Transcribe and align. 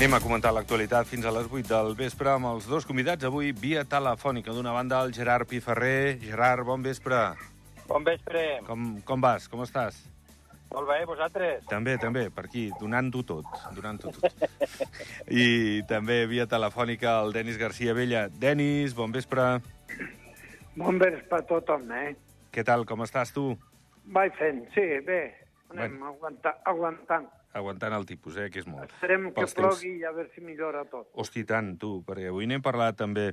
Anem 0.00 0.14
a 0.16 0.18
comentar 0.24 0.48
l'actualitat 0.56 1.04
fins 1.04 1.26
a 1.28 1.30
les 1.36 1.44
8 1.44 1.68
del 1.68 1.90
vespre 1.92 2.30
amb 2.32 2.48
els 2.48 2.64
dos 2.64 2.86
convidats 2.88 3.26
avui 3.28 3.50
via 3.52 3.82
telefònica. 3.84 4.54
D'una 4.56 4.72
banda, 4.72 5.02
el 5.04 5.10
Gerard 5.12 5.44
Piferrer. 5.44 6.16
Gerard, 6.22 6.64
bon 6.64 6.80
vespre. 6.80 7.18
Bon 7.84 8.06
vespre. 8.06 8.44
Com, 8.64 8.86
com 9.04 9.20
vas? 9.20 9.44
Com 9.52 9.60
estàs? 9.60 9.98
Molt 10.72 10.88
bé, 10.88 10.96
vosaltres? 11.04 11.66
També, 11.68 11.98
també, 12.00 12.22
per 12.32 12.46
aquí, 12.46 12.62
donant-ho 12.80 13.20
tot, 13.28 13.60
donant-ho 13.76 14.14
tot. 14.16 14.48
I 15.44 15.84
també 15.92 16.22
via 16.32 16.48
telefònica 16.48 17.18
el 17.20 17.36
Denis 17.36 17.60
García 17.60 17.92
Vella. 17.92 18.30
Denis, 18.32 18.96
bon 18.96 19.12
vespre. 19.12 19.50
Bon 20.80 20.96
vespre 21.04 21.42
a 21.42 21.48
tothom, 21.52 21.84
eh? 21.92 22.14
Què 22.56 22.64
tal, 22.64 22.88
com 22.88 23.04
estàs 23.04 23.36
tu? 23.36 23.50
Vaig 24.16 24.32
fent, 24.40 24.64
sí, 24.72 24.88
bé. 25.04 25.26
Anem 25.70 25.98
Bueno. 25.98 26.06
aguanta, 26.14 26.56
aguantant. 26.64 27.28
Aguantant 27.52 27.92
el 27.96 28.04
tipus, 28.06 28.36
eh, 28.38 28.48
que 28.50 28.60
és 28.60 28.66
molt. 28.66 28.92
Esperem 28.92 29.24
que 29.28 29.40
Pels 29.40 29.54
temps. 29.54 29.66
plogui 29.80 29.96
i 29.98 30.04
a 30.04 30.12
veure 30.14 30.30
si 30.34 30.40
millora 30.40 30.84
tot. 30.84 31.08
Hosti, 31.14 31.42
tant, 31.44 31.76
tu, 31.78 32.04
perquè 32.06 32.28
avui 32.30 32.46
n'hem 32.46 32.62
parlat 32.62 32.96
també 32.96 33.32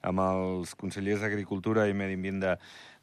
amb 0.00 0.20
els 0.20 0.74
consellers 0.74 1.20
d'Agricultura 1.20 1.86
i 1.88 1.92
Medi 1.92 2.14
Ambient 2.14 2.40
de, 2.40 2.54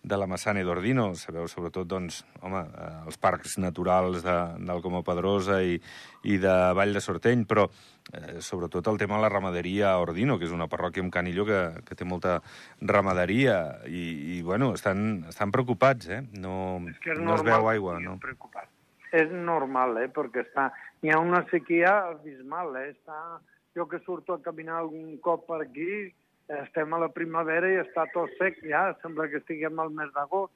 de 0.02 0.18
la 0.18 0.26
Massana 0.26 0.62
i 0.62 0.64
d'Ordino. 0.64 1.14
Sabeu, 1.14 1.46
sobretot, 1.48 1.86
doncs, 1.88 2.24
home, 2.42 2.64
eh, 2.66 3.06
els 3.06 3.18
parcs 3.22 3.60
naturals 3.62 4.24
de, 4.24 4.36
del 4.66 4.82
Coma 4.82 5.04
Pedrosa 5.04 5.62
i, 5.62 5.80
i 6.24 6.38
de 6.42 6.56
Vall 6.74 6.94
de 6.98 7.02
Sorteny, 7.02 7.46
però 7.46 7.68
eh, 8.14 8.42
sobretot 8.42 8.88
el 8.88 8.98
tema 8.98 9.18
de 9.18 9.22
la 9.22 9.30
ramaderia 9.30 9.92
a 9.92 10.00
Ordino, 10.00 10.40
que 10.40 10.46
és 10.46 10.52
una 10.52 10.68
parròquia 10.68 11.04
amb 11.04 11.14
Canillo 11.14 11.46
que, 11.46 11.60
que 11.86 11.94
té 11.94 12.06
molta 12.06 12.42
ramaderia 12.82 13.82
i, 13.86 14.38
i 14.38 14.42
bueno, 14.42 14.74
estan, 14.74 15.26
estan 15.30 15.52
preocupats, 15.52 16.10
eh? 16.10 16.24
No, 16.34 16.82
És 16.90 16.98
que 17.00 17.12
és 17.14 17.20
no 17.20 17.36
es 17.36 17.44
normal 17.44 17.62
veu 17.62 17.68
que 17.70 17.76
aigua, 17.76 18.00
no? 18.00 18.18
Preocupat. 18.20 18.72
És 19.14 19.30
normal, 19.32 19.98
eh? 20.02 20.08
Perquè 20.10 20.42
està... 20.46 20.72
hi 21.02 21.12
ha 21.14 21.20
una 21.20 21.44
sequia 21.52 21.92
abismal, 22.16 22.76
eh? 22.82 22.90
Està... 22.96 23.40
Jo 23.76 23.90
que 23.92 24.00
surto 24.06 24.34
a 24.34 24.42
caminar 24.42 24.78
algun 24.80 25.18
cop 25.20 25.48
per 25.50 25.58
aquí, 25.66 26.14
estem 26.48 26.94
a 26.96 27.00
la 27.02 27.10
primavera 27.12 27.68
i 27.68 27.80
està 27.82 28.06
tot 28.14 28.32
sec 28.40 28.62
ja, 28.64 28.94
sembla 29.02 29.26
que 29.28 29.42
estiguem 29.42 29.80
al 29.84 29.90
mes 29.92 30.14
d'agost. 30.16 30.54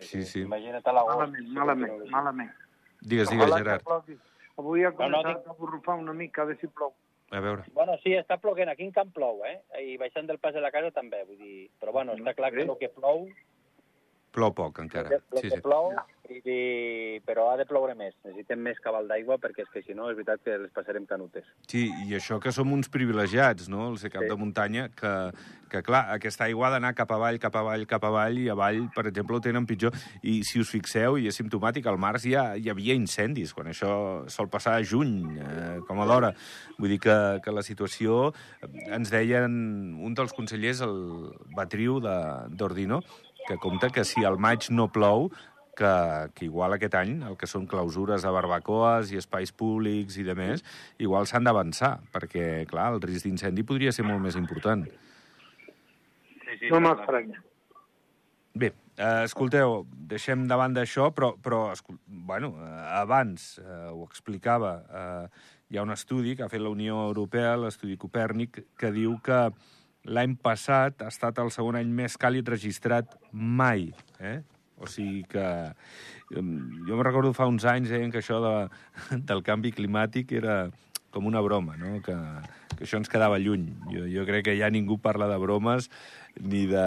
Sí, 0.00 0.22
sí. 0.22 0.44
Imagina't 0.46 0.86
a 0.86 0.92
l'agost. 0.94 1.18
Malament, 1.18 1.48
malament, 1.56 2.04
malament. 2.12 2.52
Digues, 3.02 3.28
digues, 3.32 3.48
Ojalà 3.50 3.58
Gerard. 3.58 4.14
Avui 4.56 4.84
ha 4.86 4.92
No, 4.94 5.08
no, 5.10 5.18
començat 5.24 5.48
a 5.50 5.56
borrufar 5.58 5.96
una 5.98 6.14
mica, 6.14 6.42
a 6.42 6.46
veure 6.46 6.60
si 6.60 6.70
plou. 6.70 6.94
A 7.34 7.40
veure. 7.42 7.64
Bueno, 7.74 7.96
sí, 8.04 8.14
està 8.14 8.38
ploguent. 8.38 8.70
Aquí 8.70 8.86
en 8.86 8.92
Camp 8.94 9.10
plou, 9.16 9.42
eh? 9.48 9.56
I 9.82 9.96
baixant 9.98 10.28
del 10.30 10.38
pas 10.38 10.54
de 10.54 10.62
la 10.62 10.70
casa 10.70 10.92
també, 10.94 11.24
vull 11.26 11.40
dir... 11.42 11.68
Però 11.82 11.90
bueno, 11.96 12.14
està 12.14 12.36
clar 12.38 12.52
que 12.54 12.62
el 12.62 12.70
que 12.78 12.92
plou, 12.94 13.26
Plou 14.34 14.54
poc, 14.54 14.78
encara. 14.82 15.10
el 15.10 15.22
que 15.34 15.42
Sí, 15.42 15.50
sí. 15.50 15.60
plou, 15.62 15.90
i, 15.90 16.13
i, 16.30 17.20
però 17.26 17.50
ha 17.52 17.56
de 17.60 17.66
ploure 17.68 17.94
més. 17.98 18.14
Necessitem 18.24 18.60
més 18.64 18.78
cabal 18.82 19.08
d'aigua 19.10 19.36
perquè 19.42 19.64
és 19.64 19.70
que 19.72 19.82
si 19.84 19.94
no 19.96 20.08
és 20.10 20.16
veritat 20.16 20.42
que 20.44 20.56
les 20.58 20.72
passarem 20.74 21.04
canutes. 21.06 21.44
Sí, 21.68 21.86
i 22.08 22.14
això 22.16 22.40
que 22.40 22.52
som 22.52 22.72
uns 22.72 22.88
privilegiats, 22.92 23.68
no?, 23.68 23.90
el 23.92 23.98
ser 23.98 24.10
cap 24.10 24.24
Sí. 24.24 24.28
de 24.28 24.36
muntanya, 24.36 24.88
que, 24.96 25.12
que 25.70 25.82
clar, 25.82 26.06
aquesta 26.14 26.44
aigua 26.44 26.68
ha 26.68 26.70
d'anar 26.76 26.94
cap 26.94 27.10
avall, 27.12 27.38
cap 27.38 27.54
avall, 27.56 27.86
cap 27.86 28.04
avall, 28.04 28.38
i 28.38 28.48
avall, 28.48 28.88
per 28.94 29.06
exemple, 29.08 29.36
ho 29.36 29.40
tenen 29.44 29.66
pitjor. 29.66 29.92
I 30.22 30.42
si 30.44 30.60
us 30.60 30.70
fixeu, 30.72 31.18
i 31.18 31.28
és 31.28 31.36
simptomàtic, 31.40 31.86
al 31.86 31.98
març 31.98 32.24
ja 32.30 32.54
hi 32.56 32.70
havia 32.72 32.94
incendis, 32.96 33.52
quan 33.52 33.68
això 33.68 34.24
sol 34.32 34.48
passar 34.48 34.78
a 34.78 34.82
juny, 34.84 35.38
eh, 35.38 35.78
com 35.86 36.00
a 36.00 36.06
d'hora. 36.08 36.32
Vull 36.78 36.88
dir 36.96 37.00
que, 37.00 37.18
que 37.44 37.52
la 37.52 37.62
situació, 37.62 38.32
eh, 38.62 38.68
ens 38.96 39.10
deien 39.10 39.98
un 40.00 40.14
dels 40.14 40.32
consellers, 40.32 40.80
el 40.80 41.32
Batriu 41.54 42.00
d'Ordino, 42.00 43.02
que 43.46 43.58
compta 43.60 43.90
que 43.92 44.04
si 44.08 44.24
al 44.24 44.38
maig 44.40 44.70
no 44.70 44.88
plou, 44.88 45.28
que, 45.76 45.92
que 46.34 46.44
igual 46.46 46.72
aquest 46.76 46.94
any, 47.00 47.16
el 47.26 47.36
que 47.40 47.48
són 47.50 47.66
clausures 47.70 48.22
de 48.22 48.30
barbacoes 48.34 49.10
i 49.12 49.18
espais 49.20 49.52
públics 49.52 50.16
i 50.18 50.24
de 50.26 50.34
més, 50.38 50.62
igual 51.02 51.26
s'han 51.26 51.44
d'avançar, 51.46 51.96
perquè, 52.14 52.64
clar, 52.70 52.92
el 52.94 53.02
risc 53.02 53.26
d'incendi 53.26 53.64
podria 53.66 53.92
ser 53.92 54.06
molt 54.06 54.22
més 54.22 54.36
important. 54.40 54.86
Sí, 56.44 56.58
sí, 56.60 56.70
No 56.70 56.80
m'estranya. 56.84 57.40
Bé, 58.54 58.68
eh, 58.96 59.24
escolteu, 59.26 59.80
deixem 59.90 60.44
de 60.46 60.54
banda 60.56 60.84
això, 60.86 61.08
però, 61.14 61.32
però 61.42 61.72
escol- 61.72 61.98
bueno, 62.06 62.52
eh, 62.62 62.82
abans 63.00 63.58
eh, 63.58 63.88
ho 63.90 64.04
explicava, 64.06 64.76
eh, 64.86 65.28
hi 65.70 65.78
ha 65.78 65.82
un 65.82 65.90
estudi 65.90 66.36
que 66.36 66.44
ha 66.44 66.48
fet 66.52 66.62
la 66.62 66.70
Unió 66.70 67.00
Europea, 67.08 67.56
l'estudi 67.58 67.96
Copèrnic, 67.98 68.60
que 68.78 68.92
diu 68.94 69.16
que 69.24 69.48
l'any 70.04 70.36
passat 70.36 71.02
ha 71.02 71.08
estat 71.10 71.38
el 71.42 71.50
segon 71.50 71.74
any 71.80 71.90
més 71.90 72.14
càlid 72.20 72.46
registrat 72.46 73.16
mai, 73.32 73.88
eh? 74.20 74.42
O 74.84 74.90
sigui 74.90 75.24
que... 75.30 75.46
Jo 76.34 76.42
me 76.42 77.04
recordo 77.04 77.34
fa 77.36 77.48
uns 77.48 77.64
anys 77.68 77.92
deien 77.92 78.12
que 78.12 78.20
això 78.20 78.40
de, 78.44 78.54
del 79.30 79.44
canvi 79.46 79.72
climàtic 79.76 80.32
era 80.40 80.64
com 81.14 81.28
una 81.30 81.40
broma, 81.40 81.76
no? 81.78 82.00
que, 82.02 82.14
que 82.74 82.82
això 82.82 82.98
ens 82.98 83.10
quedava 83.10 83.38
lluny. 83.38 83.68
Jo, 83.92 84.04
jo 84.10 84.24
crec 84.26 84.48
que 84.48 84.56
ja 84.58 84.70
ningú 84.74 84.98
parla 84.98 85.28
de 85.30 85.38
bromes 85.38 85.88
ni 86.42 86.64
de 86.66 86.86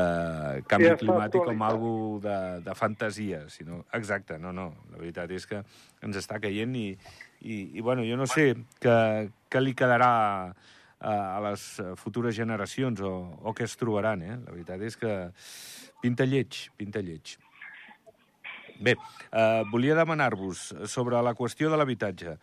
canvi 0.67 0.89
està 0.91 0.99
climàtic 0.99 1.45
com 1.47 1.63
algo 1.63 1.91
de, 2.23 2.37
de 2.65 2.75
fantasia, 2.75 3.45
sinó... 3.53 3.85
Exacte, 3.95 4.35
no, 4.43 4.51
no. 4.51 4.67
La 4.91 4.99
veritat 4.99 5.31
és 5.31 5.47
que 5.47 5.63
ens 6.03 6.19
està 6.19 6.41
caient 6.43 6.75
i, 6.75 6.89
i, 7.39 7.61
i 7.79 7.85
bueno, 7.85 8.03
jo 8.03 8.19
no 8.19 8.27
sé 8.27 8.51
què, 8.83 8.97
què 9.47 9.63
li 9.63 9.75
quedarà 9.79 10.11
a, 10.99 11.13
a 11.37 11.39
les 11.47 11.65
futures 12.01 12.35
generacions 12.35 12.99
o, 12.99 13.13
o 13.47 13.55
què 13.55 13.63
es 13.67 13.79
trobaran, 13.79 14.27
eh? 14.27 14.35
La 14.43 14.51
veritat 14.51 14.83
és 14.83 14.99
que 14.99 15.17
pinta 16.03 16.27
lleig, 16.27 16.67
pinta 16.75 16.99
lleig. 16.99 17.37
Bé, 18.79 18.95
eh, 19.31 19.63
volia 19.71 19.95
demanar-vos 19.97 20.73
sobre 20.85 21.21
la 21.21 21.33
qüestió 21.33 21.71
de 21.71 21.77
l'habitatge. 21.77 22.37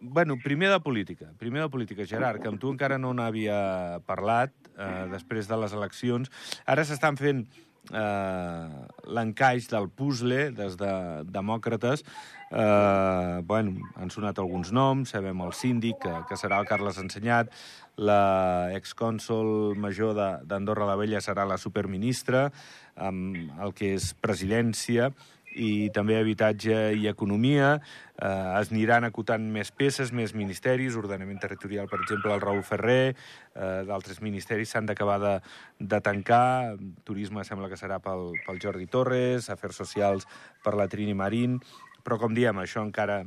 Bueno, 0.00 0.36
primer 0.42 0.70
de 0.70 0.80
política. 0.80 1.30
Primer 1.38 1.62
de 1.62 1.68
política, 1.70 2.06
Gerard, 2.06 2.42
que 2.42 2.48
amb 2.50 2.58
tu 2.58 2.72
encara 2.72 2.98
no 2.98 3.12
n'havia 3.14 4.00
parlat 4.06 4.50
eh, 4.74 5.06
després 5.12 5.46
de 5.46 5.58
les 5.62 5.76
eleccions. 5.78 6.32
Ara 6.66 6.82
s'estan 6.82 7.14
fent 7.20 7.44
eh, 7.90 8.86
l'encaix 9.06 9.68
del 9.70 9.88
puzzle 9.88 10.48
des 10.56 10.74
de 10.80 10.92
Demòcrates. 11.30 12.02
Eh, 12.50 13.40
bueno, 13.46 13.76
han 13.94 14.10
sonat 14.10 14.38
alguns 14.42 14.72
noms, 14.74 15.14
sabem 15.14 15.40
el 15.46 15.54
síndic, 15.54 16.00
que, 16.02 16.14
que 16.28 16.38
serà 16.40 16.58
el 16.58 16.66
Carles 16.66 16.98
Ensenyat, 16.98 17.54
la 17.96 18.72
excònsol 18.76 19.76
major 19.78 20.16
d'Andorra 20.48 20.88
la 20.88 20.96
Vella 20.96 21.20
serà 21.20 21.46
la 21.48 21.60
superministra, 21.60 22.48
amb 22.96 23.52
el 23.62 23.72
que 23.76 23.94
és 23.96 24.12
presidència, 24.18 25.12
i 25.54 25.90
també 25.94 26.16
habitatge 26.18 26.94
i 26.96 27.06
economia. 27.10 27.74
Eh, 28.16 28.60
es 28.60 28.72
aniran 28.72 29.04
acotant 29.08 29.44
més 29.54 29.72
peces, 29.74 30.12
més 30.12 30.34
ministeris, 30.34 30.96
ordenament 30.96 31.40
territorial, 31.42 31.88
per 31.90 32.00
exemple, 32.02 32.32
el 32.32 32.42
Raül 32.42 32.64
Ferrer, 32.66 33.14
eh, 33.54 33.70
d'altres 33.88 34.22
ministeris 34.24 34.72
s'han 34.72 34.88
d'acabar 34.88 35.18
de, 35.22 35.36
de 35.78 36.00
tancar, 36.00 36.76
turisme 37.04 37.44
sembla 37.44 37.70
que 37.72 37.80
serà 37.80 38.00
pel, 38.02 38.32
pel 38.46 38.60
Jordi 38.62 38.88
Torres, 38.90 39.50
afers 39.50 39.80
socials 39.84 40.28
per 40.64 40.76
la 40.78 40.88
Trini 40.88 41.14
Marín, 41.14 41.60
però 42.02 42.18
com 42.18 42.34
diem, 42.34 42.58
això 42.58 42.82
encara 42.82 43.20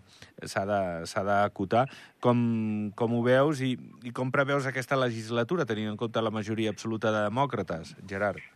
s'ha 0.43 0.65
d'acotar. 0.67 1.85
Com, 2.23 2.91
com 2.97 3.15
ho 3.15 3.21
veus 3.23 3.63
i, 3.63 3.75
i 4.03 4.11
com 4.15 4.33
preveus 4.35 4.67
aquesta 4.67 4.99
legislatura, 4.99 5.67
tenint 5.69 5.93
en 5.93 5.99
compte 5.99 6.23
la 6.23 6.33
majoria 6.33 6.75
absoluta 6.75 7.13
de 7.15 7.25
demòcrates, 7.29 7.95
Gerard? 8.09 8.54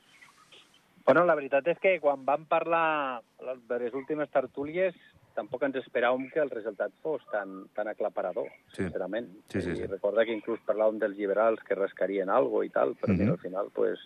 Bueno, 1.10 1.26
la 1.26 1.34
veritat 1.34 1.66
és 1.72 1.80
que 1.82 1.96
quan 2.04 2.22
vam 2.26 2.44
parlar 2.46 3.22
de 3.42 3.78
les 3.82 3.96
últimes 3.98 4.30
tertúlies 4.30 4.94
tampoc 5.34 5.64
ens 5.66 5.80
esperàvem 5.80 6.28
que 6.30 6.42
el 6.44 6.52
resultat 6.52 6.92
fos 7.02 7.24
tan, 7.32 7.64
tan 7.74 7.88
aclaparador, 7.90 8.46
Sí. 8.76 8.84
sincerament. 8.84 9.30
Sí, 9.50 9.62
sí, 9.62 9.72
I 9.72 9.76
sí. 9.78 9.88
recorda 9.88 10.26
que 10.26 10.36
inclús 10.36 10.60
parlàvem 10.68 11.00
dels 11.00 11.18
liberals 11.18 11.64
que 11.66 11.74
rascarien 11.74 12.30
algo 12.30 12.64
i 12.64 12.70
tal, 12.70 12.94
però 12.96 13.14
Mhm. 13.14 13.18
mira, 13.20 13.32
al 13.32 13.40
final, 13.40 13.70
pues, 13.74 13.98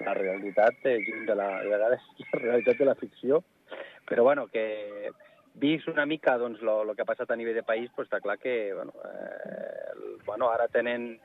la 0.00 0.12
realitat 0.12 0.74
és 0.84 1.00
lluny 1.08 1.24
de 1.24 1.34
la, 1.34 1.62
de 1.62 1.68
vegades, 1.68 2.00
la 2.32 2.40
realitat 2.40 2.76
de 2.76 2.84
la 2.84 2.94
ficció. 2.94 3.42
Però, 4.06 4.22
bueno, 4.24 4.48
que 4.48 5.10
vist 5.54 5.88
una 5.88 6.04
mica 6.04 6.36
doncs, 6.36 6.60
lo, 6.60 6.84
lo 6.84 6.94
que 6.94 7.02
ha 7.02 7.06
passat 7.06 7.30
a 7.30 7.36
nivell 7.36 7.54
de 7.54 7.62
país, 7.62 7.90
pues, 7.96 8.08
està 8.10 8.20
clar 8.20 8.38
que 8.38 8.74
bueno, 8.74 8.92
eh, 9.02 9.92
el, 9.94 10.18
bueno, 10.26 10.50
ara 10.50 10.68
tenen 10.68 11.18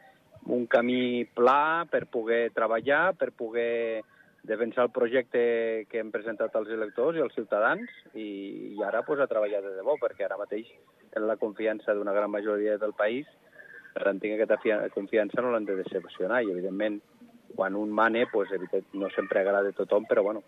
un 0.45 0.65
camí 0.68 1.25
pla 1.25 1.86
per 1.89 2.06
poder 2.07 2.51
treballar, 2.51 3.15
per 3.15 3.31
poder 3.33 4.04
defensar 4.44 4.86
el 4.86 4.91
projecte 4.91 5.86
que 5.89 6.00
hem 6.00 6.12
presentat 6.12 6.56
als 6.56 6.69
electors 6.69 7.18
i 7.18 7.21
als 7.21 7.33
ciutadans 7.36 7.89
i, 8.13 8.75
i 8.77 8.83
ara 8.83 9.03
pues, 9.03 9.19
a 9.19 9.27
treballar 9.27 9.62
de 9.62 9.75
debò, 9.75 9.97
perquè 10.00 10.25
ara 10.25 10.38
mateix 10.39 10.68
tenen 11.12 11.27
la 11.27 11.38
confiança 11.38 11.94
d'una 11.94 12.13
gran 12.13 12.31
majoria 12.31 12.77
del 12.77 12.94
país, 12.94 13.27
per 13.94 14.03
tant, 14.03 14.19
tinc 14.21 14.36
aquesta 14.38 14.57
fia- 14.63 14.89
confiança 14.94 15.41
no 15.41 15.51
l'han 15.51 15.65
de 15.65 15.75
decepcionar 15.81 16.44
i, 16.44 16.51
evidentment, 16.51 17.01
quan 17.56 17.75
un 17.75 17.89
mane, 17.91 18.27
pues, 18.31 18.51
evident, 18.51 18.86
no 18.94 19.09
sempre 19.09 19.41
agrada 19.41 19.69
a 19.69 19.75
tothom, 19.75 20.06
però, 20.06 20.24
bueno, 20.24 20.44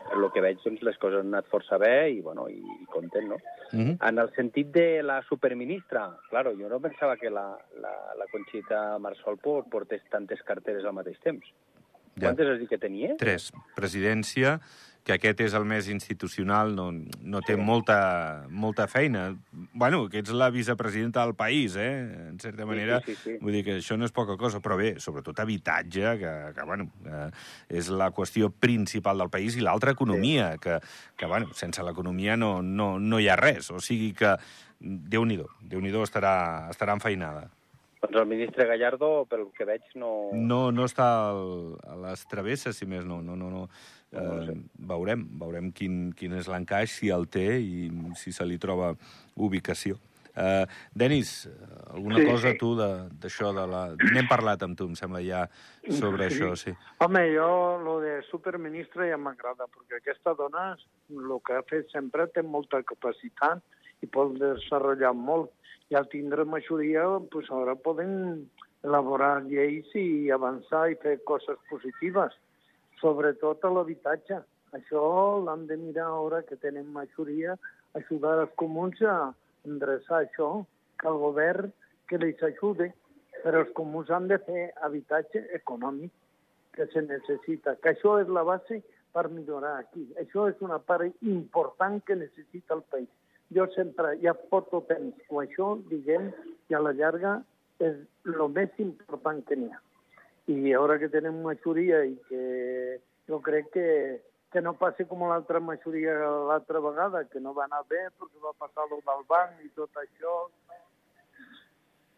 per 0.00 0.18
el 0.18 0.30
que 0.32 0.40
veig, 0.40 0.58
doncs, 0.64 0.82
les 0.82 0.98
coses 0.98 1.20
han 1.20 1.28
anat 1.32 1.46
força 1.48 1.78
bé 1.78 2.10
i, 2.10 2.20
bueno, 2.24 2.48
i, 2.50 2.58
i 2.58 2.86
content, 2.90 3.28
no? 3.28 3.36
Mm 3.72 3.80
-hmm. 3.80 4.08
En 4.08 4.18
el 4.18 4.30
sentit 4.34 4.66
de 4.72 5.02
la 5.02 5.22
superministra, 5.22 6.10
claro, 6.28 6.52
jo 6.58 6.68
no 6.68 6.80
pensava 6.80 7.16
que 7.16 7.30
la, 7.30 7.56
la, 7.80 7.94
la 8.18 8.26
Conxita 8.32 8.98
Marsol 8.98 9.38
por- 9.38 9.68
portés 9.70 10.02
tantes 10.10 10.42
carteres 10.42 10.84
al 10.84 10.92
mateix 10.92 11.18
temps. 11.20 11.46
Ja. 12.20 12.30
Quantes 12.30 12.54
has 12.54 12.60
dit 12.60 12.68
que 12.68 12.78
tenia? 12.78 13.16
Tres. 13.20 13.50
Presidència, 13.78 14.58
que 14.60 14.90
que 15.04 15.16
aquest 15.16 15.40
és 15.46 15.54
el 15.56 15.64
més 15.68 15.88
institucional, 15.90 16.74
no, 16.76 16.90
no 16.92 17.40
té 17.46 17.56
sí. 17.56 17.62
molta, 17.64 17.96
molta 18.52 18.86
feina. 18.90 19.30
Bueno, 19.72 20.04
que 20.12 20.20
ets 20.20 20.32
la 20.36 20.50
vicepresidenta 20.52 21.24
del 21.24 21.34
país, 21.38 21.76
eh? 21.80 22.28
En 22.28 22.38
certa 22.38 22.66
manera, 22.68 23.00
sí, 23.00 23.14
sí, 23.14 23.16
sí, 23.16 23.30
sí. 23.32 23.38
vull 23.40 23.56
dir 23.56 23.64
que 23.66 23.78
això 23.80 23.96
no 23.98 24.06
és 24.06 24.14
poca 24.14 24.36
cosa, 24.40 24.60
però 24.62 24.76
bé, 24.78 24.92
sobretot 25.02 25.40
habitatge, 25.40 26.16
que, 26.20 26.34
que 26.56 26.66
bueno, 26.68 26.90
eh, 27.08 27.28
és 27.80 27.90
la 27.90 28.10
qüestió 28.14 28.52
principal 28.52 29.24
del 29.24 29.32
país, 29.32 29.56
i 29.56 29.64
l'altra, 29.64 29.96
economia, 29.96 30.52
sí. 30.54 30.64
que, 30.66 30.80
que, 31.16 31.30
bueno, 31.30 31.54
sense 31.56 31.84
l'economia 31.86 32.36
no, 32.36 32.58
no, 32.62 32.92
no 33.00 33.20
hi 33.20 33.30
ha 33.30 33.38
res. 33.40 33.72
O 33.72 33.80
sigui 33.82 34.12
que, 34.16 34.36
Déu-n'hi-do, 34.80 35.44
déu 35.60 35.82
nhi 35.84 35.90
déu 35.92 36.00
estarà, 36.06 36.68
estarà 36.72 36.94
enfeinada. 36.96 37.50
Doncs 38.00 38.16
el 38.16 38.26
ministre 38.26 38.64
Gallardo, 38.64 39.26
pel 39.28 39.48
que 39.56 39.66
veig, 39.68 39.84
no... 40.00 40.30
No, 40.32 40.60
no 40.72 40.86
està 40.88 41.06
al, 41.30 41.74
a 41.84 41.96
les 42.06 42.22
travesses, 42.30 42.78
si 42.78 42.88
més 42.88 43.04
no. 43.04 43.20
no, 43.20 43.36
no, 43.36 43.50
no. 43.52 43.64
Eh, 44.10 44.20
no 44.20 44.38
sé. 44.46 44.54
veurem, 44.90 45.26
veurem 45.38 45.68
quin, 45.76 46.06
quin 46.16 46.38
és 46.38 46.48
l'encaix, 46.50 46.96
si 46.96 47.12
el 47.14 47.28
té 47.30 47.46
i 47.60 47.90
si 48.18 48.32
se 48.32 48.46
li 48.48 48.56
troba 48.58 48.94
ubicació. 49.36 50.00
Uh, 50.30 50.64
Denis, 50.94 51.50
alguna 51.90 52.20
sí, 52.20 52.24
cosa 52.24 52.52
sí. 52.52 52.58
tu 52.58 52.70
d'això 52.78 53.50
de, 53.50 53.60
de 53.60 53.66
la... 53.68 53.82
N'hem 54.14 54.28
parlat 54.30 54.62
amb 54.64 54.78
tu, 54.78 54.86
em 54.88 54.96
sembla, 54.96 55.20
ja, 55.26 55.42
sobre 55.90 56.30
sí. 56.30 56.38
això, 56.38 56.54
sí. 56.56 56.74
Home, 57.04 57.24
jo, 57.34 57.50
lo 57.84 57.98
de 58.00 58.16
superministre 58.30 59.10
ja 59.10 59.18
m'agrada, 59.20 59.66
perquè 59.74 59.98
aquesta 59.98 60.34
dona, 60.38 60.70
el 61.12 61.36
que 61.44 61.58
ha 61.58 61.66
fet 61.68 61.90
sempre, 61.92 62.30
té 62.32 62.46
molta 62.46 62.80
capacitat 62.86 63.60
i 64.00 64.08
pot 64.08 64.32
desenvolupar 64.38 65.12
molt 65.18 65.52
i 65.90 65.96
al 65.98 66.06
tindre 66.08 66.44
majoria, 66.46 67.02
pues 67.32 67.50
ara 67.50 67.74
poden 67.74 68.12
elaborar 68.86 69.42
lleis 69.42 69.90
i 69.98 70.30
avançar 70.30 70.84
i 70.92 70.98
fer 71.02 71.16
coses 71.26 71.58
positives, 71.70 72.36
sobretot 73.00 73.64
a 73.66 73.72
l'habitatge. 73.74 74.38
Això 74.78 75.02
l'han 75.44 75.66
de 75.66 75.76
mirar 75.80 76.12
ara 76.14 76.42
que 76.46 76.60
tenen 76.62 76.92
majoria, 76.94 77.56
ajudar 77.98 78.36
els 78.44 78.54
comuns 78.62 79.02
a 79.02 79.34
endreçar 79.66 80.22
això, 80.22 80.50
que 81.00 81.08
el 81.10 81.18
govern 81.24 81.72
que 82.06 82.20
els 82.22 82.42
ajude, 82.46 82.92
però 83.42 83.64
els 83.64 83.74
comuns 83.74 84.10
han 84.14 84.28
de 84.30 84.38
fer 84.46 84.70
habitatge 84.86 85.42
econòmic 85.58 86.12
que 86.76 86.86
se 86.94 87.02
necessita, 87.02 87.74
que 87.82 87.96
això 87.96 88.20
és 88.22 88.30
la 88.30 88.46
base 88.46 88.78
per 89.10 89.26
millorar 89.28 89.80
aquí. 89.80 90.06
Això 90.22 90.46
és 90.52 90.62
una 90.62 90.78
part 90.78 91.10
important 91.26 91.98
que 92.06 92.14
necessita 92.14 92.78
el 92.78 92.86
país 92.94 93.10
jo 93.54 93.66
sempre, 93.74 94.14
ja 94.22 94.34
porto 94.50 94.82
temps 94.88 95.16
com 95.28 95.40
això, 95.42 95.74
diguem, 95.90 96.30
i 96.70 96.74
a 96.74 96.82
la 96.82 96.94
llarga 96.94 97.40
és 97.82 97.96
el 98.28 98.42
més 98.54 98.82
important 98.82 99.42
que 99.46 99.58
n'hi 99.58 99.70
ha. 99.72 99.80
I 100.50 100.74
ara 100.74 100.98
que 100.98 101.10
tenim 101.12 101.42
majoria 101.44 102.02
i 102.06 102.16
que 102.28 102.44
jo 103.30 103.38
crec 103.42 103.70
que, 103.74 103.88
que 104.52 104.62
no 104.62 104.74
passi 104.78 105.06
com 105.06 105.22
l'altra 105.28 105.60
majoria 105.62 106.14
l'altra 106.50 106.82
vegada, 106.82 107.24
que 107.30 107.42
no 107.42 107.54
va 107.54 107.66
anar 107.66 107.84
bé 107.90 108.06
perquè 108.18 108.42
va 108.42 108.56
passar 108.58 108.86
el 108.86 108.96
del 109.06 109.26
banc 109.28 109.60
i 109.66 109.70
tot 109.78 110.00
això, 110.02 110.34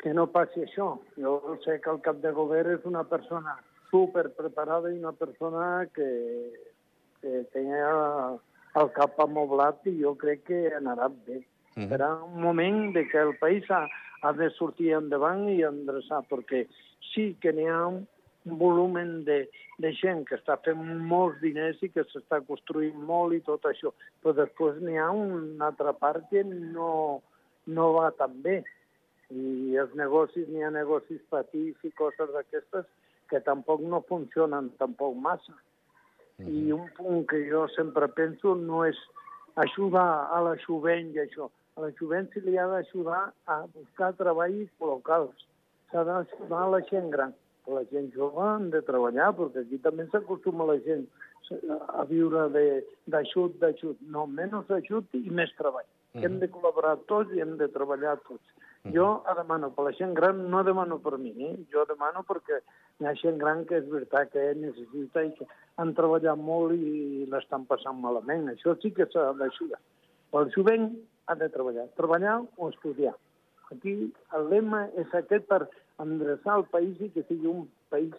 que 0.02 0.12
no 0.16 0.26
passi 0.34 0.64
això. 0.64 0.94
Jo 1.16 1.58
sé 1.64 1.78
que 1.80 1.92
el 1.92 2.00
cap 2.04 2.20
de 2.24 2.32
govern 2.36 2.76
és 2.76 2.88
una 2.88 3.04
persona 3.08 3.58
super 3.90 4.30
preparada 4.36 4.90
i 4.90 4.98
una 4.98 5.12
persona 5.12 5.86
que, 5.94 6.08
que 7.20 7.44
tenia 7.52 7.92
el 8.80 8.88
cap 8.96 9.18
amoblat 9.20 9.86
i 9.90 9.96
jo 10.00 10.14
crec 10.20 10.46
que 10.48 10.60
anarà 10.76 11.08
bé. 11.26 11.38
Uh 11.38 11.82
-huh. 11.82 11.88
Serà 11.88 12.08
un 12.24 12.40
moment 12.40 12.92
de 12.94 13.08
que 13.08 13.18
el 13.18 13.36
país 13.36 13.70
ha, 13.70 13.88
ha 14.22 14.32
de 14.32 14.50
sortir 14.50 14.92
endavant 14.92 15.48
i 15.48 15.62
endreçar, 15.62 16.22
perquè 16.30 16.66
sí 17.12 17.36
que 17.40 17.52
n'hi 17.52 17.66
ha 17.66 17.86
un 17.86 18.06
volum 18.44 18.94
de, 19.24 19.48
de 19.78 19.92
gent 19.92 20.24
que 20.28 20.36
està 20.36 20.56
fent 20.64 20.82
molts 20.98 21.40
diners 21.40 21.82
i 21.82 21.88
que 21.88 22.04
s'està 22.04 22.40
construint 22.46 22.96
molt 22.96 23.34
i 23.34 23.40
tot 23.40 23.64
això, 23.64 23.92
però 24.22 24.34
després 24.34 24.80
n'hi 24.80 24.96
ha 24.98 25.10
una 25.10 25.66
altra 25.66 25.92
part 25.92 26.28
que 26.30 26.42
no, 26.44 27.22
no 27.66 27.92
va 27.92 28.10
tan 28.10 28.42
bé. 28.42 28.64
I 29.30 29.76
els 29.76 29.94
negocis, 29.94 30.48
n'hi 30.48 30.62
ha 30.62 30.70
negocis 30.70 31.20
petits 31.30 31.84
i 31.84 31.90
coses 31.90 32.28
d'aquestes 32.32 32.84
que 33.28 33.40
tampoc 33.40 33.80
no 33.80 34.00
funcionen 34.08 34.70
tampoc 34.78 35.14
massa. 35.16 35.52
Mm 35.52 35.71
-hmm. 36.44 36.68
I 36.68 36.72
un 36.72 36.86
punt 36.96 37.26
que 37.30 37.40
jo 37.50 37.66
sempre 37.68 38.08
penso 38.08 38.54
no 38.54 38.84
és 38.84 38.98
ajudar 39.54 40.28
a 40.30 40.40
la 40.40 40.56
jovent 40.66 41.12
i 41.14 41.20
això. 41.20 41.50
A 41.76 41.80
la 41.80 41.90
jovent 41.98 42.28
se 42.32 42.40
li 42.40 42.58
ha 42.58 42.66
d'ajudar 42.66 43.32
a 43.46 43.66
buscar 43.74 44.12
treballs 44.14 44.70
locals. 44.80 45.46
S'ha 45.90 46.04
d'ajudar 46.04 46.62
a 46.64 46.72
la 46.76 46.80
gent 46.90 47.10
gran. 47.10 47.32
La 47.66 47.84
gent 47.90 48.10
jove 48.14 48.42
han 48.42 48.70
de 48.70 48.82
treballar, 48.82 49.32
perquè 49.36 49.60
aquí 49.60 49.78
també 49.78 50.06
s'acostuma 50.10 50.64
la 50.64 50.78
gent 50.86 51.06
a 52.00 52.04
viure 52.08 52.48
d'ajut, 53.06 53.58
d'ajut. 53.60 53.98
No, 54.00 54.26
menys 54.26 54.70
ajut 54.70 55.06
i 55.14 55.30
més 55.30 55.52
treball. 55.58 55.84
Mm 55.84 56.20
-hmm. 56.20 56.24
Hem 56.24 56.38
de 56.40 56.48
col·laborar 56.50 56.96
tots 57.06 57.32
i 57.32 57.40
hem 57.40 57.56
de 57.56 57.68
treballar 57.68 58.16
tots. 58.28 58.44
Jo 58.90 59.22
demano 59.36 59.70
per 59.70 59.84
la 59.84 59.92
gent 59.94 60.14
gran, 60.14 60.50
no 60.50 60.64
demano 60.64 60.98
per 60.98 61.16
mi, 61.16 61.30
eh? 61.38 61.54
jo 61.70 61.84
demano 61.86 62.24
perquè 62.26 62.56
hi 62.98 63.06
ha 63.06 63.12
gent 63.14 63.38
gran 63.38 63.62
que 63.64 63.76
és 63.78 63.86
veritat 63.86 64.32
que 64.32 64.42
necessita 64.58 65.22
i 65.22 65.30
que 65.36 65.46
han 65.78 65.92
treballat 65.94 66.38
molt 66.38 66.74
i 66.74 67.28
l'estan 67.30 67.62
passant 67.68 68.00
malament. 68.02 68.48
Això 68.50 68.74
sí 68.82 68.90
que 68.90 69.06
s'ha 69.12 69.28
d'ajudar. 69.38 69.78
El 70.34 70.50
jovent 70.56 70.88
ha 71.30 71.36
de 71.38 71.48
treballar, 71.54 71.86
treballar 71.94 72.40
o 72.56 72.72
estudiar. 72.72 73.14
Aquí 73.70 73.94
el 74.34 74.50
lema 74.50 74.82
és 74.98 75.14
aquest 75.14 75.46
per 75.46 75.62
endreçar 76.02 76.58
el 76.58 76.66
país 76.74 76.98
i 77.00 77.12
que 77.14 77.22
sigui 77.28 77.46
un 77.46 77.68
país 77.94 78.10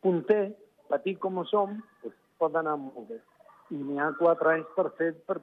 punter, 0.00 0.54
petit 0.92 1.18
com 1.18 1.42
som, 1.50 1.74
doncs 2.04 2.22
pot 2.38 2.54
anar 2.54 2.76
molt 2.78 3.10
bé. 3.10 3.18
I 3.74 3.82
n'hi 3.82 3.98
ha 3.98 4.12
quatre 4.14 4.54
anys 4.54 4.70
per 4.78 4.92
fer 5.00 5.10
per 5.26 5.40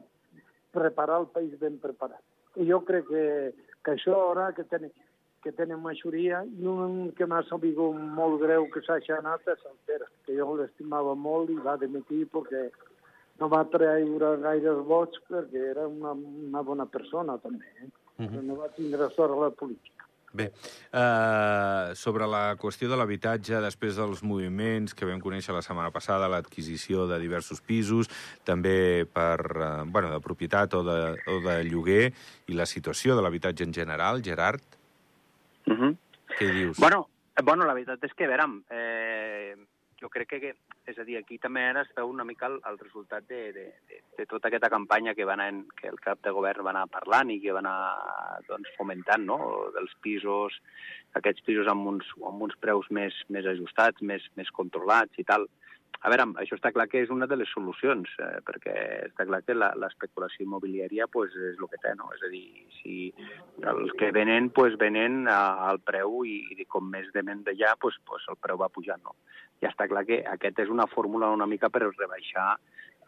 preparar 0.72 1.20
el 1.26 1.28
país 1.36 1.60
ben 1.60 1.76
preparat. 1.84 2.24
I 2.56 2.70
jo 2.70 2.80
crec 2.88 3.10
que 3.10 3.24
que 3.84 3.96
això 3.96 4.20
ara 4.32 4.52
que 4.58 4.64
tenen, 4.72 4.92
que 5.44 5.52
tenen 5.52 5.82
majoria, 5.84 6.44
i 6.60 6.68
un 6.70 7.12
que 7.18 7.28
m'ha 7.28 7.42
sabut 7.50 7.80
molt 8.20 8.40
greu 8.42 8.70
que 8.74 8.82
s'ha 8.86 9.00
anat 9.18 9.48
és 9.56 9.66
el 9.70 9.78
Pere, 9.86 10.08
que 10.26 10.38
jo 10.38 10.56
l'estimava 10.56 11.16
molt 11.16 11.52
i 11.52 11.60
va 11.68 11.78
demitir 11.78 12.26
perquè 12.32 12.70
no 13.40 13.50
va 13.50 13.64
treure 13.74 14.38
gaires 14.46 14.86
vots 14.88 15.20
perquè 15.30 15.66
era 15.72 15.88
una, 15.88 16.14
una 16.14 16.62
bona 16.62 16.86
persona 16.86 17.38
també, 17.38 17.68
eh? 17.82 17.90
Uh 18.20 18.26
-huh. 18.30 18.42
no 18.48 18.56
va 18.56 18.70
tindre 18.70 19.10
sort 19.16 19.34
a 19.34 19.42
la 19.42 19.50
política. 19.50 19.93
Bé, 20.34 20.48
uh, 20.50 21.94
sobre 21.94 22.26
la 22.26 22.56
qüestió 22.58 22.88
de 22.90 22.98
l'habitatge, 22.98 23.60
després 23.62 24.00
dels 24.00 24.24
moviments 24.26 24.96
que 24.98 25.06
vam 25.06 25.22
conèixer 25.22 25.54
la 25.54 25.62
setmana 25.62 25.92
passada, 25.94 26.30
l'adquisició 26.32 27.06
de 27.06 27.20
diversos 27.22 27.62
pisos, 27.62 28.10
també 28.44 29.06
per, 29.06 29.38
uh, 29.54 29.84
bueno, 29.86 30.10
de 30.10 30.18
propietat 30.26 30.74
o 30.74 30.82
de, 30.88 30.98
o 31.30 31.38
de 31.46 31.60
lloguer, 31.70 32.08
i 32.50 32.58
la 32.58 32.66
situació 32.66 33.14
de 33.14 33.22
l'habitatge 33.22 33.68
en 33.68 33.78
general, 33.78 34.24
Gerard? 34.26 34.66
Uh 35.68 35.78
-huh. 35.78 35.98
Què 36.40 36.50
dius? 36.52 36.80
Bueno, 36.80 37.08
bueno, 37.44 37.66
la 37.66 37.74
veritat 37.74 38.04
és 38.04 38.14
que, 38.14 38.26
a 38.26 38.28
veure, 38.28 38.50
eh, 38.70 39.56
jo 40.04 40.10
crec 40.12 40.34
que, 40.36 40.52
és 40.92 40.98
a 41.00 41.06
dir, 41.08 41.16
aquí 41.20 41.38
també 41.40 41.64
ara 41.64 41.86
es 41.86 41.92
veu 41.96 42.10
una 42.12 42.26
mica 42.28 42.50
el, 42.52 42.58
el 42.68 42.80
resultat 42.82 43.24
de, 43.30 43.42
de, 43.56 43.66
de, 43.90 44.00
de 44.18 44.26
tota 44.28 44.50
aquesta 44.50 44.70
campanya 44.74 45.14
que, 45.16 45.24
va 45.30 45.38
anar, 45.38 45.50
que 45.80 45.88
el 45.88 46.00
cap 46.04 46.20
de 46.26 46.34
govern 46.36 46.66
va 46.68 46.74
anar 46.74 46.90
parlant 46.92 47.32
i 47.32 47.40
que 47.44 47.56
va 47.56 47.64
anar 47.64 47.78
doncs, 48.50 48.74
fomentant, 48.78 49.24
no?, 49.30 49.40
dels 49.78 49.96
pisos, 50.04 50.60
aquests 51.20 51.46
pisos 51.48 51.72
amb 51.72 51.88
uns, 51.94 52.10
amb 52.28 52.44
uns 52.50 52.58
preus 52.60 52.90
més, 52.92 53.16
més 53.32 53.48
ajustats, 53.48 54.04
més, 54.04 54.28
més 54.40 54.52
controlats 54.60 55.24
i 55.24 55.28
tal. 55.30 55.48
A 56.04 56.10
veure, 56.12 56.26
això 56.42 56.58
està 56.58 56.74
clar 56.76 56.90
que 56.92 57.00
és 57.00 57.12
una 57.16 57.30
de 57.32 57.38
les 57.40 57.52
solucions, 57.56 58.10
eh, 58.20 58.42
perquè 58.44 58.74
està 59.08 59.24
clar 59.24 59.40
que 59.48 59.56
l'especulació 59.56 60.44
immobiliària 60.44 61.08
pues, 61.08 61.32
és 61.52 61.56
el 61.56 61.70
que 61.72 61.80
té, 61.80 61.94
no? 61.96 62.10
És 62.12 62.26
a 62.28 62.32
dir, 62.34 62.44
si 62.82 62.96
els 63.64 63.94
que 64.00 64.12
venen, 64.12 64.50
pues, 64.52 64.76
venen 64.82 65.30
al 65.32 65.80
preu 65.88 66.26
i, 66.28 66.42
i 66.52 66.68
com 66.68 66.90
més 66.92 67.08
venen 67.16 67.46
d'allà, 67.48 67.78
pues, 67.80 67.96
pues, 68.10 68.28
el 68.34 68.40
preu 68.44 68.60
va 68.60 68.72
pujant, 68.74 69.00
no? 69.08 69.16
Ja 69.64 69.72
està 69.72 69.88
clar 69.88 70.04
que 70.10 70.20
aquest 70.28 70.60
és 70.66 70.74
una 70.74 70.90
fórmula 70.92 71.32
una 71.32 71.48
mica 71.48 71.72
per 71.72 71.86
rebaixar 71.88 72.50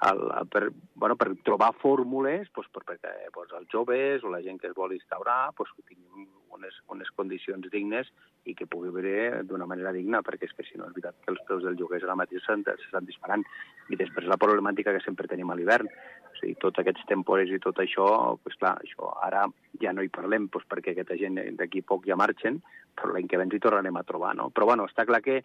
el, 0.08 0.48
per, 0.52 0.72
bueno, 0.96 1.16
per 1.20 1.30
trobar 1.44 1.74
fórmules 1.82 2.50
pues, 2.56 2.68
per, 2.72 2.84
perquè 2.88 3.12
pues, 3.36 3.52
els 3.60 3.68
joves 3.72 4.24
o 4.24 4.32
la 4.32 4.42
gent 4.44 4.60
que 4.62 4.72
es 4.72 4.76
vol 4.76 4.96
instaurar 4.96 5.52
pues, 5.56 5.72
tinguin 5.88 6.28
unes, 6.56 6.78
unes 6.92 7.12
condicions 7.16 7.68
dignes 7.72 8.10
i 8.46 8.54
que 8.58 8.68
pugui 8.70 8.92
viure 8.94 9.44
d'una 9.50 9.68
manera 9.70 9.94
digna, 9.96 10.22
perquè 10.26 10.50
és 10.50 10.54
que 10.58 10.66
si 10.68 10.78
no 10.78 10.88
és 10.88 10.96
veritat 10.96 11.18
que 11.24 11.34
els 11.34 11.42
preus 11.48 11.64
del 11.66 11.78
lloguer 11.80 12.02
ara 12.04 12.18
mateix 12.20 12.46
s'estan 12.46 13.08
disparant. 13.08 13.46
I 13.90 14.00
després 14.00 14.30
la 14.30 14.40
problemàtica 14.42 14.94
que 14.94 15.04
sempre 15.06 15.30
tenim 15.32 15.52
a 15.52 15.58
l'hivern, 15.58 15.90
o 15.90 16.40
sigui, 16.40 16.56
tots 16.62 16.82
aquests 16.82 17.08
tempores 17.10 17.52
i 17.52 17.62
tot 17.64 17.80
això, 17.82 18.08
pues, 18.44 18.58
clar, 18.62 18.76
això 18.84 19.12
ara 19.26 19.46
ja 19.82 19.94
no 19.94 20.04
hi 20.04 20.12
parlem, 20.14 20.50
pues, 20.50 20.66
perquè 20.70 20.94
aquesta 20.94 21.18
gent 21.20 21.40
d'aquí 21.60 21.82
poc 21.82 22.06
ja 22.10 22.20
marxen, 22.20 22.62
però 22.96 23.14
l'any 23.14 23.28
que 23.28 23.38
ve 23.38 23.48
ens 23.48 23.56
hi 23.56 23.64
tornarem 23.64 23.98
a 23.98 24.06
trobar, 24.08 24.36
no? 24.36 24.50
Però 24.56 24.70
bueno, 24.72 24.86
està 24.88 25.06
clar 25.06 25.22
que 25.26 25.42